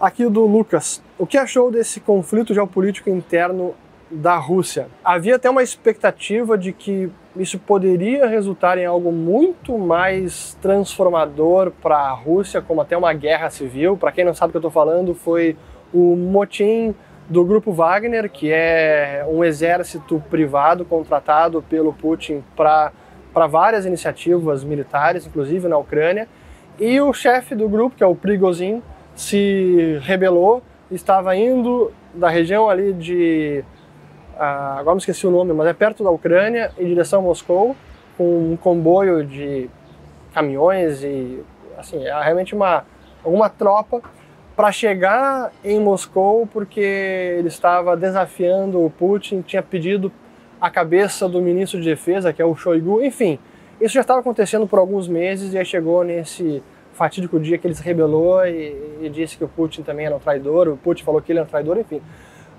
Aqui 0.00 0.24
do 0.28 0.46
Lucas, 0.46 1.02
o 1.18 1.26
que 1.26 1.36
achou 1.36 1.70
desse 1.70 2.00
conflito 2.00 2.54
geopolítico 2.54 3.10
interno 3.10 3.74
da 4.10 4.36
Rússia? 4.36 4.86
Havia 5.04 5.36
até 5.36 5.50
uma 5.50 5.62
expectativa 5.62 6.56
de 6.56 6.72
que 6.72 7.10
isso 7.36 7.58
poderia 7.58 8.26
resultar 8.26 8.78
em 8.78 8.86
algo 8.86 9.12
muito 9.12 9.76
mais 9.76 10.56
transformador 10.62 11.72
para 11.82 11.96
a 11.96 12.12
Rússia, 12.12 12.62
como 12.62 12.80
até 12.80 12.96
uma 12.96 13.12
guerra 13.12 13.50
civil. 13.50 13.96
Para 13.96 14.12
quem 14.12 14.24
não 14.24 14.34
sabe 14.34 14.50
o 14.50 14.52
que 14.52 14.56
eu 14.56 14.60
estou 14.60 14.70
falando, 14.70 15.14
foi 15.14 15.56
o 15.92 16.16
motim 16.16 16.94
do 17.28 17.44
grupo 17.44 17.72
Wagner, 17.72 18.30
que 18.30 18.50
é 18.50 19.24
um 19.28 19.44
exército 19.44 20.22
privado 20.30 20.84
contratado 20.84 21.62
pelo 21.62 21.92
Putin 21.92 22.42
para 22.56 22.92
para 23.38 23.46
várias 23.46 23.86
iniciativas 23.86 24.64
militares, 24.64 25.24
inclusive 25.24 25.68
na 25.68 25.78
Ucrânia, 25.78 26.26
e 26.76 27.00
o 27.00 27.12
chefe 27.12 27.54
do 27.54 27.68
grupo, 27.68 27.94
que 27.94 28.02
é 28.02 28.06
o 28.06 28.16
Prigozhin, 28.16 28.82
se 29.14 29.96
rebelou, 30.02 30.60
estava 30.90 31.36
indo 31.36 31.92
da 32.12 32.28
região 32.28 32.68
ali 32.68 32.92
de. 32.92 33.62
Uh, 34.34 34.78
agora 34.78 34.96
me 34.96 34.98
esqueci 34.98 35.24
o 35.24 35.30
nome, 35.30 35.52
mas 35.52 35.68
é 35.68 35.72
perto 35.72 36.02
da 36.02 36.10
Ucrânia, 36.10 36.72
em 36.76 36.86
direção 36.86 37.20
a 37.20 37.22
Moscou, 37.22 37.76
com 38.16 38.24
um 38.24 38.56
comboio 38.56 39.24
de 39.24 39.70
caminhões 40.34 41.04
e. 41.04 41.40
Assim, 41.76 42.04
é 42.04 42.20
realmente 42.20 42.56
uma, 42.56 42.84
alguma 43.24 43.48
tropa 43.48 44.02
para 44.56 44.72
chegar 44.72 45.52
em 45.62 45.78
Moscou, 45.78 46.44
porque 46.44 46.80
ele 46.80 47.46
estava 47.46 47.96
desafiando 47.96 48.84
o 48.84 48.90
Putin, 48.90 49.42
tinha 49.42 49.62
pedido 49.62 50.10
a 50.60 50.70
cabeça 50.70 51.28
do 51.28 51.40
ministro 51.40 51.80
de 51.80 51.88
defesa, 51.88 52.32
que 52.32 52.42
é 52.42 52.44
o 52.44 52.54
Shoigu, 52.54 53.02
enfim. 53.02 53.38
Isso 53.80 53.94
já 53.94 54.00
estava 54.00 54.20
acontecendo 54.20 54.66
por 54.66 54.78
alguns 54.78 55.06
meses 55.06 55.52
e 55.52 55.58
aí 55.58 55.64
chegou 55.64 56.02
nesse 56.02 56.62
fatídico 56.92 57.38
dia 57.38 57.56
que 57.56 57.66
ele 57.66 57.74
se 57.74 57.82
rebelou 57.82 58.44
e, 58.44 58.98
e, 59.02 59.08
disse 59.08 59.36
que 59.36 59.44
o 59.44 59.48
Putin 59.48 59.82
também 59.82 60.06
era 60.06 60.16
um 60.16 60.18
traidor, 60.18 60.66
o 60.66 60.76
Putin 60.76 61.04
falou 61.04 61.22
que 61.22 61.30
ele 61.30 61.38
era 61.38 61.46
um 61.46 61.50
traidor, 61.50 61.78
enfim. 61.78 62.02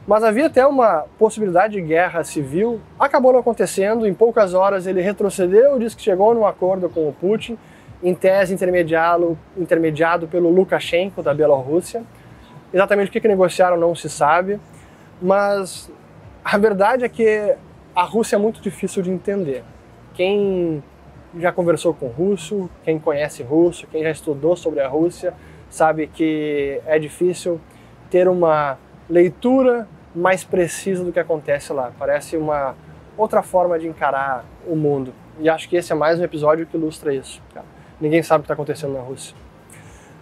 Mas 0.07 0.23
havia 0.23 0.47
até 0.47 0.65
uma 0.65 1.05
possibilidade 1.19 1.73
de 1.73 1.81
guerra 1.81 2.23
civil, 2.23 2.79
acabou 2.97 3.33
não 3.33 3.41
acontecendo, 3.41 4.07
em 4.07 4.13
poucas 4.13 4.53
horas 4.53 4.87
ele 4.87 5.01
retrocedeu, 5.01 5.77
disse 5.77 5.95
que 5.95 6.01
chegou 6.01 6.33
num 6.33 6.47
acordo 6.47 6.89
com 6.89 7.07
o 7.07 7.13
Putin, 7.13 7.57
em 8.01 8.15
tese 8.15 8.53
intermediado, 8.53 9.37
intermediado 9.57 10.25
pelo 10.25 10.49
Lukashenko 10.49 11.21
da 11.21 11.33
Bielorrússia. 11.33 12.01
Exatamente 12.73 13.09
o 13.09 13.11
que, 13.11 13.19
que 13.19 13.27
negociaram 13.27 13.75
não 13.75 13.93
se 13.93 14.09
sabe, 14.09 14.57
mas 15.21 15.91
a 16.43 16.57
verdade 16.57 17.03
é 17.03 17.09
que 17.09 17.55
a 17.95 18.03
Rússia 18.03 18.35
é 18.35 18.39
muito 18.39 18.61
difícil 18.61 19.01
de 19.01 19.11
entender. 19.11 19.63
Quem 20.13 20.83
já 21.37 21.51
conversou 21.51 21.93
com 21.93 22.07
russo, 22.07 22.69
quem 22.83 22.99
conhece 22.99 23.43
russo, 23.43 23.87
quem 23.87 24.03
já 24.03 24.11
estudou 24.11 24.55
sobre 24.55 24.81
a 24.81 24.87
Rússia, 24.87 25.33
sabe 25.69 26.07
que 26.07 26.81
é 26.85 26.97
difícil 26.97 27.59
ter 28.09 28.27
uma 28.27 28.77
leitura 29.09 29.87
mais 30.15 30.43
precisa 30.43 31.03
do 31.03 31.11
que 31.11 31.19
acontece 31.19 31.71
lá. 31.71 31.91
Parece 31.97 32.35
uma 32.35 32.75
outra 33.17 33.43
forma 33.43 33.77
de 33.77 33.87
encarar 33.87 34.45
o 34.67 34.75
mundo. 34.75 35.13
E 35.39 35.49
acho 35.49 35.69
que 35.69 35.75
esse 35.75 35.91
é 35.91 35.95
mais 35.95 36.19
um 36.19 36.23
episódio 36.23 36.65
que 36.65 36.75
ilustra 36.75 37.13
isso. 37.13 37.41
Cara. 37.53 37.65
Ninguém 37.99 38.23
sabe 38.23 38.39
o 38.39 38.43
que 38.43 38.45
está 38.45 38.53
acontecendo 38.53 38.93
na 38.93 39.01
Rússia. 39.01 39.35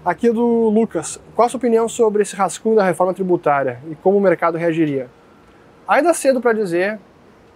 Aqui 0.04 0.32
do 0.32 0.70
Lucas. 0.70 1.20
Qual 1.36 1.46
a 1.46 1.50
sua 1.50 1.58
opinião 1.58 1.88
sobre 1.88 2.22
esse 2.22 2.36
rascunho 2.36 2.76
da 2.76 2.84
reforma 2.84 3.14
tributária 3.14 3.80
e 3.90 3.96
como 3.96 4.18
o 4.18 4.22
mercado 4.22 4.58
reagiria? 4.58 5.10
Ainda 5.88 6.14
cedo 6.14 6.42
para 6.42 6.54
dizer, 6.54 7.00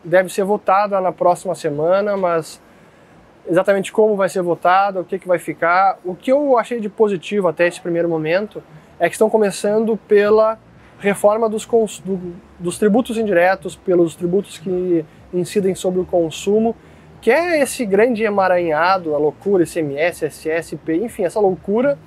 deve 0.03 0.29
ser 0.29 0.43
votada 0.43 0.99
na 0.99 1.11
próxima 1.11 1.55
semana, 1.55 2.17
mas 2.17 2.61
exatamente 3.47 3.91
como 3.91 4.15
vai 4.15 4.29
ser 4.29 4.41
votado, 4.41 4.99
o 4.99 5.03
que, 5.03 5.19
que 5.19 5.27
vai 5.27 5.39
ficar. 5.39 5.97
O 6.03 6.15
que 6.15 6.31
eu 6.31 6.57
achei 6.57 6.79
de 6.79 6.89
positivo 6.89 7.47
até 7.47 7.67
esse 7.67 7.81
primeiro 7.81 8.07
momento 8.07 8.63
é 8.99 9.07
que 9.07 9.15
estão 9.15 9.29
começando 9.29 9.97
pela 10.07 10.59
reforma 10.99 11.49
dos, 11.49 11.65
do, 12.05 12.35
dos 12.59 12.77
tributos 12.77 13.17
indiretos, 13.17 13.75
pelos 13.75 14.15
tributos 14.15 14.59
que 14.59 15.03
incidem 15.33 15.73
sobre 15.73 15.99
o 15.99 16.05
consumo, 16.05 16.75
que 17.19 17.31
é 17.31 17.61
esse 17.61 17.85
grande 17.85 18.23
emaranhado, 18.23 19.15
a 19.15 19.17
loucura, 19.17 19.63
ICMS, 19.63 20.25
SSP, 20.25 20.95
enfim, 21.03 21.23
essa 21.23 21.39
loucura. 21.39 21.97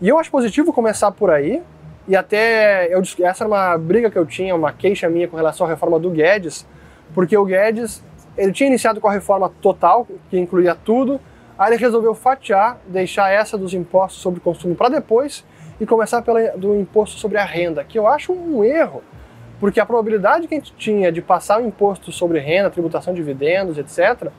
E 0.00 0.08
eu 0.08 0.18
acho 0.18 0.30
positivo 0.30 0.72
começar 0.72 1.10
por 1.12 1.30
aí, 1.30 1.62
e 2.08 2.16
até 2.16 2.92
eu, 2.92 3.02
essa 3.22 3.44
era 3.44 3.48
uma 3.48 3.76
briga 3.76 4.10
que 4.10 4.18
eu 4.18 4.24
tinha, 4.24 4.54
uma 4.54 4.72
queixa 4.72 5.08
minha 5.08 5.28
com 5.28 5.36
relação 5.36 5.66
à 5.66 5.70
reforma 5.70 5.98
do 5.98 6.10
Guedes, 6.10 6.66
porque 7.14 7.36
o 7.36 7.44
Guedes 7.44 8.02
ele 8.36 8.52
tinha 8.52 8.68
iniciado 8.68 9.00
com 9.00 9.08
a 9.08 9.12
reforma 9.12 9.50
total, 9.60 10.06
que 10.30 10.38
incluía 10.38 10.74
tudo, 10.74 11.20
aí 11.58 11.72
ele 11.72 11.80
resolveu 11.80 12.14
fatiar, 12.14 12.78
deixar 12.86 13.30
essa 13.30 13.58
dos 13.58 13.74
impostos 13.74 14.22
sobre 14.22 14.40
consumo 14.40 14.74
para 14.74 14.88
depois 14.88 15.44
e 15.80 15.86
começar 15.86 16.22
pela 16.22 16.56
do 16.56 16.74
imposto 16.74 17.18
sobre 17.18 17.38
a 17.38 17.44
renda, 17.44 17.84
que 17.84 17.98
eu 17.98 18.06
acho 18.06 18.32
um 18.32 18.64
erro, 18.64 19.02
porque 19.58 19.80
a 19.80 19.86
probabilidade 19.86 20.48
que 20.48 20.54
a 20.54 20.58
gente 20.58 20.72
tinha 20.74 21.12
de 21.12 21.20
passar 21.20 21.60
o 21.60 21.66
imposto 21.66 22.10
sobre 22.12 22.38
renda, 22.38 22.70
tributação 22.70 23.12
de 23.12 23.20
dividendos, 23.20 23.76
etc., 23.78 24.30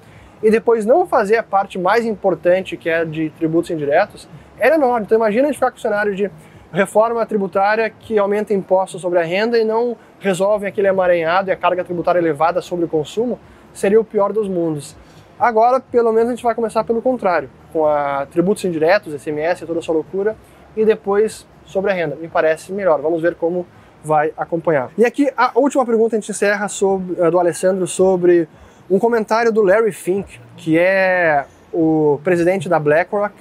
e 0.41 0.49
depois 0.49 0.85
não 0.85 1.05
fazer 1.05 1.37
a 1.37 1.43
parte 1.43 1.77
mais 1.77 2.03
importante, 2.03 2.75
que 2.75 2.89
é 2.89 3.05
de 3.05 3.29
tributos 3.37 3.69
indiretos, 3.69 4.27
era 4.57 4.75
enorme. 4.75 5.05
Então 5.05 5.15
imagina 5.15 5.43
a 5.43 5.45
gente 5.47 5.55
ficar 5.55 5.69
com 5.69 5.77
o 5.77 5.79
cenário 5.81 6.15
de 6.15 6.31
reforma 6.71 7.25
tributária 7.25 7.89
que 7.89 8.17
aumenta 8.17 8.53
impostos 8.53 9.01
sobre 9.01 9.19
a 9.19 9.23
renda 9.23 9.57
e 9.57 9.63
não 9.63 9.97
resolvem 10.19 10.69
aquele 10.69 10.87
emaranhado 10.87 11.49
e 11.49 11.51
a 11.51 11.55
carga 11.55 11.83
tributária 11.83 12.19
elevada 12.19 12.61
sobre 12.61 12.85
o 12.85 12.87
consumo, 12.87 13.39
seria 13.73 13.99
o 13.99 14.03
pior 14.03 14.31
dos 14.31 14.47
mundos. 14.47 14.95
Agora, 15.39 15.79
pelo 15.79 16.11
menos, 16.13 16.29
a 16.29 16.35
gente 16.35 16.43
vai 16.43 16.53
começar 16.53 16.83
pelo 16.83 17.01
contrário, 17.01 17.49
com 17.73 17.85
a 17.87 18.27
tributos 18.27 18.63
indiretos, 18.63 19.13
SMS, 19.13 19.65
toda 19.65 19.79
essa 19.79 19.91
loucura, 19.91 20.35
e 20.77 20.85
depois 20.85 21.47
sobre 21.65 21.91
a 21.91 21.93
renda. 21.93 22.15
Me 22.15 22.27
parece 22.27 22.71
melhor. 22.71 23.01
Vamos 23.01 23.21
ver 23.21 23.35
como 23.35 23.65
vai 24.03 24.31
acompanhar. 24.37 24.91
E 24.97 25.05
aqui 25.05 25.31
a 25.35 25.51
última 25.55 25.85
pergunta 25.85 26.15
a 26.15 26.19
gente 26.19 26.31
encerra 26.31 26.67
sobre, 26.67 27.19
eh, 27.19 27.31
do 27.31 27.39
Alessandro 27.39 27.87
sobre 27.87 28.47
um 28.89 28.99
comentário 28.99 29.51
do 29.51 29.61
Larry 29.61 29.91
Fink, 29.91 30.39
que 30.57 30.77
é 30.77 31.45
o 31.73 32.19
presidente 32.23 32.67
da 32.67 32.79
BlackRock, 32.79 33.33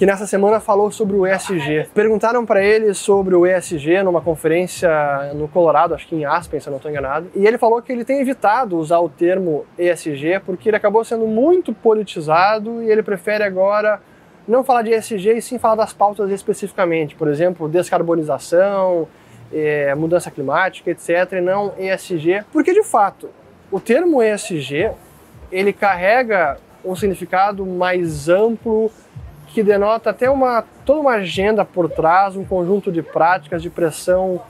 que 0.00 0.06
nessa 0.06 0.26
semana 0.26 0.60
falou 0.60 0.90
sobre 0.90 1.14
o 1.14 1.26
ESG. 1.26 1.90
Perguntaram 1.92 2.46
para 2.46 2.64
ele 2.64 2.94
sobre 2.94 3.34
o 3.34 3.46
ESG 3.46 4.02
numa 4.02 4.22
conferência 4.22 4.88
no 5.34 5.46
Colorado, 5.46 5.92
acho 5.92 6.08
que 6.08 6.16
em 6.16 6.24
Aspen, 6.24 6.58
se 6.58 6.68
eu 6.68 6.70
não 6.70 6.78
estou 6.78 6.90
enganado, 6.90 7.30
e 7.34 7.46
ele 7.46 7.58
falou 7.58 7.82
que 7.82 7.92
ele 7.92 8.02
tem 8.02 8.18
evitado 8.18 8.78
usar 8.78 8.98
o 9.00 9.10
termo 9.10 9.66
ESG 9.78 10.40
porque 10.46 10.70
ele 10.70 10.76
acabou 10.78 11.04
sendo 11.04 11.26
muito 11.26 11.74
politizado 11.74 12.82
e 12.82 12.90
ele 12.90 13.02
prefere 13.02 13.44
agora 13.44 14.00
não 14.48 14.64
falar 14.64 14.80
de 14.80 14.90
ESG 14.94 15.36
e 15.36 15.42
sim 15.42 15.58
falar 15.58 15.74
das 15.74 15.92
pautas 15.92 16.30
especificamente, 16.30 17.14
por 17.14 17.28
exemplo, 17.28 17.68
descarbonização 17.68 19.06
é, 19.52 19.94
mudança 19.94 20.30
climática, 20.30 20.90
etc., 20.90 21.32
e 21.32 21.40
não 21.42 21.74
ESG, 21.78 22.46
porque 22.50 22.72
de 22.72 22.82
fato 22.82 23.28
o 23.70 23.78
termo 23.78 24.22
ESG 24.22 24.92
ele 25.52 25.74
carrega 25.74 26.56
um 26.82 26.96
significado 26.96 27.66
mais 27.66 28.30
amplo 28.30 28.90
que 29.52 29.62
denota 29.62 30.10
até 30.10 30.30
uma 30.30 30.64
toda 30.84 31.00
uma 31.00 31.12
agenda 31.12 31.64
por 31.64 31.88
trás, 31.90 32.36
um 32.36 32.44
conjunto 32.44 32.90
de 32.90 33.02
práticas 33.02 33.62
de 33.62 33.68
pressão 33.68 34.40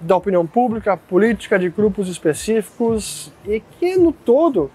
da 0.00 0.16
opinião 0.16 0.46
pública, 0.46 0.96
política 0.96 1.58
de 1.58 1.68
grupos 1.68 2.08
específicos 2.08 3.32
e 3.46 3.60
que 3.60 3.96
no 3.96 4.12
todo, 4.12 4.70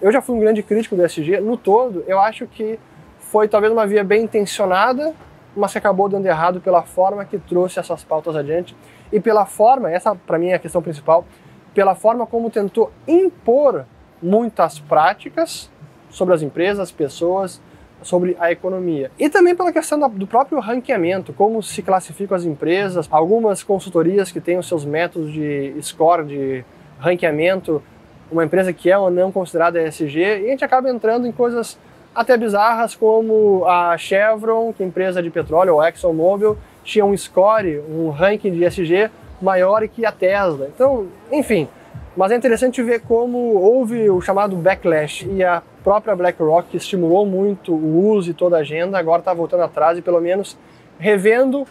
eu 0.00 0.12
já 0.12 0.20
fui 0.20 0.36
um 0.36 0.40
grande 0.40 0.62
crítico 0.62 0.96
do 0.96 1.04
ESG, 1.04 1.40
no 1.40 1.56
todo 1.56 2.04
eu 2.06 2.20
acho 2.20 2.46
que 2.46 2.78
foi 3.18 3.48
talvez 3.48 3.72
uma 3.72 3.86
via 3.86 4.04
bem 4.04 4.24
intencionada, 4.24 5.14
mas 5.56 5.72
que 5.72 5.78
acabou 5.78 6.08
dando 6.08 6.26
errado 6.26 6.60
pela 6.60 6.82
forma 6.82 7.24
que 7.24 7.38
trouxe 7.38 7.78
essas 7.78 8.04
pautas 8.04 8.36
adiante 8.36 8.76
e 9.10 9.18
pela 9.18 9.46
forma, 9.46 9.90
essa 9.90 10.14
para 10.14 10.38
mim 10.38 10.48
é 10.48 10.54
a 10.54 10.58
questão 10.58 10.82
principal, 10.82 11.24
pela 11.72 11.94
forma 11.94 12.26
como 12.26 12.50
tentou 12.50 12.92
impor 13.08 13.86
muitas 14.22 14.78
práticas 14.78 15.70
sobre 16.10 16.34
as 16.34 16.42
empresas, 16.42 16.80
as 16.80 16.90
pessoas, 16.90 17.60
sobre 18.02 18.36
a 18.38 18.52
economia. 18.52 19.10
E 19.18 19.28
também 19.28 19.54
pela 19.54 19.72
questão 19.72 19.98
do 20.08 20.26
próprio 20.26 20.60
ranqueamento, 20.60 21.32
como 21.32 21.62
se 21.62 21.82
classificam 21.82 22.36
as 22.36 22.44
empresas, 22.44 23.08
algumas 23.10 23.62
consultorias 23.62 24.30
que 24.30 24.40
têm 24.40 24.58
os 24.58 24.68
seus 24.68 24.84
métodos 24.84 25.32
de 25.32 25.74
score, 25.82 26.24
de 26.24 26.64
ranqueamento, 26.98 27.82
uma 28.30 28.44
empresa 28.44 28.72
que 28.72 28.90
é 28.90 28.98
ou 28.98 29.10
não 29.10 29.30
considerada 29.32 29.82
ESG, 29.82 30.18
e 30.18 30.46
a 30.46 30.50
gente 30.50 30.64
acaba 30.64 30.90
entrando 30.90 31.26
em 31.26 31.32
coisas 31.32 31.78
até 32.14 32.36
bizarras 32.36 32.94
como 32.94 33.64
a 33.66 33.96
Chevron, 33.98 34.72
que 34.72 34.82
é 34.82 34.86
empresa 34.86 35.22
de 35.22 35.30
petróleo, 35.30 35.74
ou 35.74 35.84
ExxonMobil, 35.84 36.56
tinha 36.82 37.04
um 37.04 37.16
score, 37.16 37.82
um 37.90 38.10
ranking 38.10 38.52
de 38.52 38.64
ESG 38.64 39.10
maior 39.40 39.86
que 39.88 40.06
a 40.06 40.12
Tesla. 40.12 40.68
Então, 40.74 41.08
enfim, 41.30 41.68
mas 42.16 42.32
é 42.32 42.36
interessante 42.36 42.82
ver 42.82 43.00
como 43.00 43.38
houve 43.38 44.08
o 44.08 44.20
chamado 44.20 44.56
backlash 44.56 45.26
e 45.30 45.44
a 45.44 45.62
própria 45.86 46.16
BlackRock 46.16 46.76
estimulou 46.76 47.24
muito 47.24 47.72
o 47.72 48.08
uso 48.08 48.32
e 48.32 48.34
toda 48.34 48.56
a 48.56 48.60
agenda, 48.60 48.98
agora 48.98 49.20
está 49.20 49.32
voltando 49.32 49.62
atrás 49.62 49.96
e 49.96 50.02
pelo 50.02 50.20
menos 50.20 50.58
revendo 50.98 51.64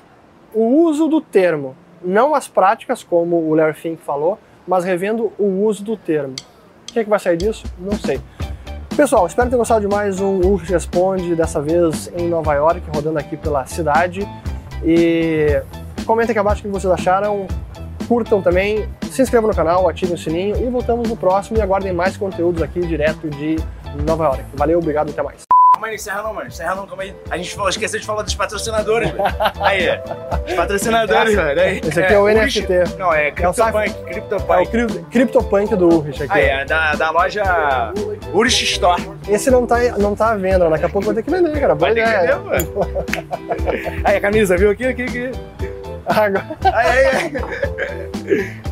o 0.54 0.64
uso 0.86 1.10
do 1.10 1.20
termo, 1.20 1.76
não 2.02 2.34
as 2.34 2.48
práticas 2.48 3.04
como 3.04 3.36
o 3.36 3.54
Larry 3.54 3.74
Fink 3.74 4.02
falou, 4.02 4.40
mas 4.66 4.86
revendo 4.86 5.34
o 5.38 5.66
uso 5.66 5.84
do 5.84 5.98
termo. 5.98 6.34
O 6.90 6.94
que, 6.94 7.00
é 7.00 7.04
que 7.04 7.10
vai 7.10 7.20
sair 7.20 7.36
disso? 7.36 7.66
Não 7.78 7.92
sei. 7.92 8.22
Pessoal, 8.96 9.28
espero 9.28 9.50
ter 9.50 9.58
gostado 9.58 9.82
de 9.82 9.94
mais 9.94 10.22
um 10.22 10.40
Urge 10.40 10.72
Responde, 10.72 11.36
dessa 11.36 11.62
vez 11.62 12.10
em 12.18 12.30
Nova 12.30 12.54
York, 12.54 12.84
rodando 12.96 13.20
aqui 13.20 13.36
pela 13.36 13.66
cidade. 13.66 14.26
E 14.82 15.62
comentem 16.06 16.32
aqui 16.32 16.40
abaixo 16.40 16.62
o 16.62 16.64
que 16.64 16.70
vocês 16.70 16.94
acharam 16.94 17.46
curtam 18.08 18.42
também, 18.42 18.88
se 19.10 19.22
inscrevam 19.22 19.50
no 19.50 19.56
canal, 19.56 19.90
ativem 19.90 20.16
o 20.16 20.18
sininho 20.18 20.56
e 20.56 20.70
voltamos 20.70 21.10
no 21.10 21.18
próximo 21.18 21.58
e 21.58 21.62
aguardem 21.62 21.92
mais 21.92 22.16
conteúdos 22.16 22.62
aqui 22.62 22.80
direto 22.82 23.30
de 23.30 23.58
Nova 24.04 24.26
York. 24.26 24.44
Valeu, 24.56 24.80
obrigado, 24.80 25.10
até 25.10 25.22
mais. 25.22 25.46
Calma 25.76 25.88
aí, 25.88 25.96
encerra 25.96 26.24
não, 26.24 26.34
mano. 26.34 26.48
Encerra 26.48 26.76
não, 26.76 26.88
calma 26.88 27.04
aí. 27.04 27.16
A 27.30 27.36
gente 27.36 27.54
falou, 27.54 27.70
esqueceu 27.70 28.00
de 28.00 28.06
falar 28.06 28.22
dos 28.22 28.34
patrocinadores, 28.34 29.12
velho. 29.12 29.24
Aí, 29.60 29.88
os 30.48 30.54
patrocinadores, 30.54 31.36
velho. 31.36 31.62
Aí, 31.62 31.82
Esse 31.84 32.02
aqui 32.02 32.14
é, 32.14 32.16
é 32.16 32.20
o 32.20 32.24
Urich, 32.24 32.62
NFT. 32.62 32.98
Não, 32.98 33.14
é 33.14 33.32
CryptoPunk. 33.32 33.90
É 33.90 34.14
CryptoPunk. 34.14 34.68
o 34.68 34.72
cri 34.72 35.04
CryptoPunk 35.12 35.76
do 35.76 36.00
Urich 36.00 36.24
aqui. 36.24 36.34
Aí, 36.34 36.46
é 36.46 36.66
da, 36.66 36.96
da 36.96 37.10
loja 37.12 37.94
Urich 38.34 38.64
Store. 38.64 39.04
Esse 39.28 39.52
não 39.52 39.68
tá, 39.68 39.78
não 39.98 40.16
tá 40.16 40.32
à 40.32 40.38
venda, 40.38 40.70
daqui 40.70 40.86
a 40.86 40.90
pouco 40.90 41.08
vai 41.08 41.16
ter 41.16 41.24
que 41.24 41.32
vender, 41.32 41.60
cara. 41.60 41.76
Vai 41.76 41.94
ter 41.94 42.06
que 42.06 42.10
vender, 42.10 42.36
mano. 42.38 43.06
Aí, 44.06 44.16
a 44.16 44.22
camisa, 44.22 44.56
viu? 44.56 44.72
Aqui, 44.72 44.86
aqui, 44.86 45.04
aqui. 45.04 45.32
Agora... 46.08 46.46
Aí, 46.74 46.88
aí, 46.88 47.08
aí. 47.08 48.66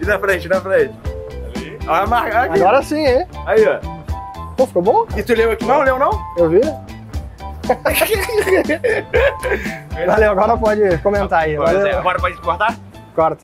E 0.00 0.04
na 0.04 0.18
frente, 0.18 0.48
na 0.48 0.60
frente. 0.60 0.94
Ali. 1.56 1.78
Olha 1.86 2.02
a 2.02 2.06
marca. 2.06 2.40
Aqui. 2.42 2.60
Agora 2.60 2.82
sim, 2.82 3.06
hein? 3.06 3.26
Aí, 3.46 3.64
ó. 3.66 4.01
Pô, 4.56 4.66
ficou 4.66 4.82
bom? 4.82 5.06
E 5.16 5.22
tu 5.22 5.34
leu 5.34 5.52
aqui? 5.52 5.64
Não, 5.64 5.82
leu 5.82 5.98
não? 5.98 6.10
Eu 6.36 6.50
vi. 6.50 6.60
Valeu, 10.06 10.32
agora 10.32 10.56
pode 10.56 10.98
comentar 10.98 11.44
aí. 11.44 11.56
Valeu. 11.56 11.98
Agora 11.98 12.18
pode 12.18 12.36
cortar? 12.38 12.76
Corta. 13.14 13.40